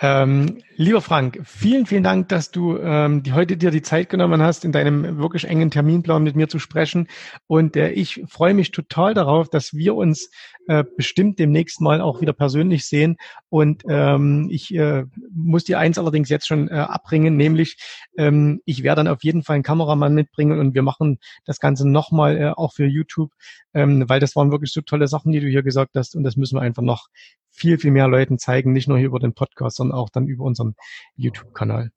Ähm, 0.00 0.62
lieber 0.76 1.02
Frank, 1.02 1.40
vielen, 1.44 1.84
vielen 1.84 2.02
Dank, 2.02 2.30
dass 2.30 2.50
du 2.50 2.78
ähm, 2.78 3.22
die, 3.22 3.34
heute 3.34 3.58
dir 3.58 3.70
die 3.70 3.82
Zeit 3.82 4.08
genommen 4.08 4.40
hast, 4.40 4.64
in 4.64 4.72
deinem 4.72 5.18
wirklich 5.18 5.44
engen 5.44 5.70
Terminplan 5.70 6.22
mit 6.22 6.36
mir 6.36 6.48
zu 6.48 6.58
sprechen. 6.58 7.06
Und 7.46 7.76
äh, 7.76 7.90
ich 7.90 8.22
freue 8.26 8.54
mich 8.54 8.70
total 8.70 9.12
darauf, 9.12 9.50
dass 9.50 9.74
wir 9.74 9.94
uns 9.94 10.30
äh, 10.68 10.84
bestimmt 10.96 11.38
demnächst 11.38 11.82
mal 11.82 12.00
auch 12.00 12.22
wieder 12.22 12.32
persönlich 12.32 12.86
sehen. 12.86 13.18
Und 13.50 13.82
ähm, 13.90 14.48
ich 14.50 14.74
äh, 14.74 15.04
muss 15.34 15.64
dir 15.64 15.78
eins 15.78 15.98
allerdings 15.98 16.30
jetzt 16.30 16.46
schon 16.46 16.68
äh, 16.68 16.76
abbringen, 16.76 17.36
nämlich 17.36 17.76
ähm, 18.16 18.62
ich 18.64 18.82
werde 18.82 19.00
dann 19.04 19.08
auf 19.08 19.22
jeden 19.22 19.42
Fall 19.42 19.54
einen 19.54 19.64
Kameramann 19.64 20.14
mitbringen 20.14 20.58
und 20.58 20.74
wir 20.74 20.82
machen 20.82 21.18
das 21.44 21.60
Ganze 21.60 21.86
nochmal 21.86 22.38
äh, 22.38 22.48
auch 22.48 22.72
für 22.72 22.86
YouTube, 22.86 23.32
ähm, 23.74 24.08
weil 24.08 24.18
das 24.18 24.34
waren 24.34 24.50
wirklich 24.50 24.72
so 24.72 24.80
tolle 24.80 25.08
Sachen, 25.08 25.32
die 25.32 25.40
du 25.40 25.46
hier 25.46 25.62
gesagt 25.62 25.90
hast 25.94 26.16
und 26.16 26.24
das 26.24 26.36
müssen 26.36 26.56
wir 26.56 26.62
einfach 26.62 26.82
noch 26.82 27.08
viel, 27.56 27.78
viel 27.78 27.90
mehr 27.90 28.08
Leuten 28.08 28.38
zeigen, 28.38 28.72
nicht 28.72 28.88
nur 28.88 28.98
hier 28.98 29.08
über 29.08 29.18
den 29.18 29.34
Podcast, 29.34 29.76
sondern 29.76 29.98
auch 29.98 30.10
dann 30.10 30.28
über 30.28 30.44
unseren 30.44 30.74
YouTube-Kanal. 31.16 31.90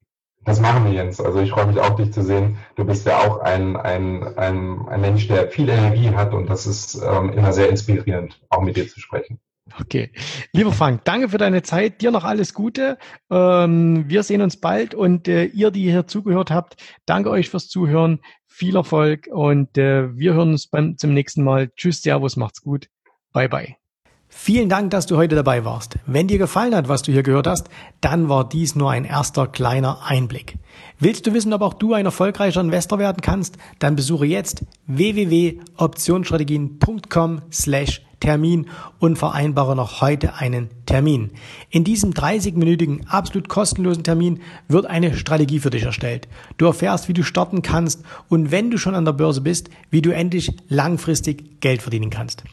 Das 0.46 0.62
machen 0.62 0.86
wir, 0.86 0.94
Jens. 0.94 1.20
Also 1.20 1.40
ich 1.42 1.52
freue 1.52 1.68
mich 1.68 1.80
auch, 1.80 1.96
dich 1.96 2.12
zu 2.14 2.24
sehen. 2.24 2.58
Du 2.76 2.86
bist 2.86 3.06
ja 3.06 3.18
auch 3.20 3.40
ein, 3.40 3.76
ein, 3.76 4.24
ein, 4.38 4.88
ein 4.88 5.02
Mensch, 5.02 5.28
der 5.28 5.50
viel 5.50 5.68
Energie 5.68 6.10
hat 6.10 6.34
und 6.34 6.50
das 6.50 6.66
ist 6.66 6.96
ähm, 6.96 7.34
immer 7.34 7.52
sehr 7.52 7.70
inspirierend, 7.70 8.40
auch 8.50 8.62
mit 8.62 8.78
dir 8.78 8.88
zu 8.88 9.00
sprechen. 9.00 9.40
Okay. 9.80 10.12
Lieber 10.54 10.72
Frank, 10.72 11.02
danke 11.04 11.30
für 11.30 11.38
deine 11.38 11.62
Zeit. 11.62 12.02
Dir 12.02 12.12
noch 12.12 12.24
alles 12.24 12.54
Gute. 12.54 12.98
Ähm, 13.30 14.06
wir 14.08 14.24
sehen 14.24 14.42
uns 14.42 14.58
bald 14.58 14.96
und 14.96 15.28
äh, 15.28 15.46
ihr, 15.46 15.72
die 15.72 15.84
hier 15.84 16.08
zugehört 16.08 16.52
habt, 16.52 16.78
danke 17.06 17.30
euch 17.30 17.50
fürs 17.50 17.68
Zuhören. 17.68 18.20
Viel 18.48 18.76
Erfolg 18.76 19.28
und 19.32 19.78
äh, 19.78 20.18
wir 20.18 20.34
hören 20.34 20.52
uns 20.52 20.68
beim, 20.68 20.98
zum 20.98 21.14
nächsten 21.14 21.44
Mal. 21.44 21.70
Tschüss, 21.76 22.02
Servus, 22.02 22.36
macht's 22.36 22.62
gut. 22.62 22.88
Bye, 23.32 23.48
bye. 23.48 23.89
Vielen 24.32 24.70
Dank, 24.70 24.92
dass 24.92 25.08
du 25.08 25.18
heute 25.18 25.36
dabei 25.36 25.66
warst. 25.66 25.98
Wenn 26.06 26.28
dir 26.28 26.38
gefallen 26.38 26.76
hat, 26.76 26.88
was 26.88 27.02
du 27.02 27.12
hier 27.12 27.24
gehört 27.24 27.48
hast, 27.48 27.68
dann 28.00 28.30
war 28.30 28.48
dies 28.48 28.76
nur 28.76 28.92
ein 28.92 29.04
erster 29.04 29.48
kleiner 29.48 30.06
Einblick. 30.06 30.56
Willst 31.00 31.28
du 31.28 31.34
wissen, 31.34 31.52
ob 31.52 31.62
auch 31.62 31.74
du 31.74 31.94
ein 31.94 32.06
erfolgreicher 32.06 32.62
Investor 32.62 33.00
werden 33.00 33.22
kannst? 33.22 33.58
Dann 33.80 33.96
besuche 33.96 34.28
jetzt 34.28 34.64
www.optionsstrategien.com 34.88 37.42
slash 37.52 38.02
Termin 38.20 38.68
und 39.00 39.18
vereinbare 39.18 39.76
noch 39.76 40.02
heute 40.02 40.36
einen 40.36 40.70
Termin. 40.86 41.32
In 41.70 41.84
diesem 41.84 42.12
30-minütigen, 42.12 43.08
absolut 43.08 43.50
kostenlosen 43.50 44.04
Termin 44.04 44.42
wird 44.68 44.86
eine 44.86 45.16
Strategie 45.16 45.60
für 45.60 45.70
dich 45.70 45.84
erstellt. 45.84 46.28
Du 46.58 46.66
erfährst, 46.66 47.08
wie 47.08 47.14
du 47.14 47.24
starten 47.24 47.62
kannst 47.62 48.04
und 48.28 48.52
wenn 48.52 48.72
du 48.72 48.78
schon 48.78 48.96
an 48.96 49.06
der 49.06 49.14
Börse 49.14 49.42
bist, 49.42 49.70
wie 49.90 50.02
du 50.02 50.14
endlich 50.14 50.52
langfristig 50.68 51.62
Geld 51.62 51.82
verdienen 51.82 52.10
kannst. 52.10 52.44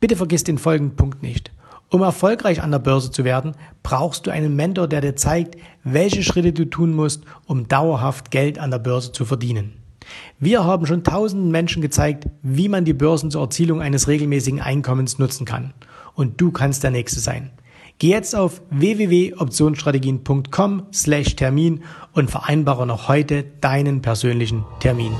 Bitte 0.00 0.16
vergiss 0.16 0.44
den 0.44 0.58
folgenden 0.58 0.96
Punkt 0.96 1.22
nicht. 1.22 1.52
Um 1.90 2.02
erfolgreich 2.02 2.62
an 2.62 2.70
der 2.70 2.78
Börse 2.78 3.10
zu 3.10 3.24
werden, 3.24 3.54
brauchst 3.82 4.26
du 4.26 4.30
einen 4.30 4.56
Mentor, 4.56 4.88
der 4.88 5.00
dir 5.00 5.16
zeigt, 5.16 5.56
welche 5.84 6.22
Schritte 6.22 6.52
du 6.52 6.64
tun 6.64 6.94
musst, 6.94 7.24
um 7.46 7.68
dauerhaft 7.68 8.30
Geld 8.30 8.58
an 8.58 8.70
der 8.70 8.78
Börse 8.78 9.12
zu 9.12 9.24
verdienen. 9.24 9.74
Wir 10.38 10.64
haben 10.64 10.86
schon 10.86 11.04
tausenden 11.04 11.50
Menschen 11.50 11.82
gezeigt, 11.82 12.26
wie 12.42 12.68
man 12.68 12.84
die 12.84 12.94
Börsen 12.94 13.30
zur 13.30 13.42
Erzielung 13.42 13.82
eines 13.82 14.08
regelmäßigen 14.08 14.60
Einkommens 14.60 15.18
nutzen 15.18 15.44
kann. 15.44 15.74
Und 16.14 16.40
du 16.40 16.52
kannst 16.52 16.84
der 16.84 16.90
Nächste 16.90 17.20
sein. 17.20 17.50
Geh 17.98 18.08
jetzt 18.08 18.34
auf 18.34 18.62
www.optionsstrategien.com 18.70 20.84
slash 20.92 21.36
Termin 21.36 21.82
und 22.12 22.30
vereinbare 22.30 22.86
noch 22.86 23.08
heute 23.08 23.44
deinen 23.60 24.00
persönlichen 24.00 24.64
Termin. 24.80 25.12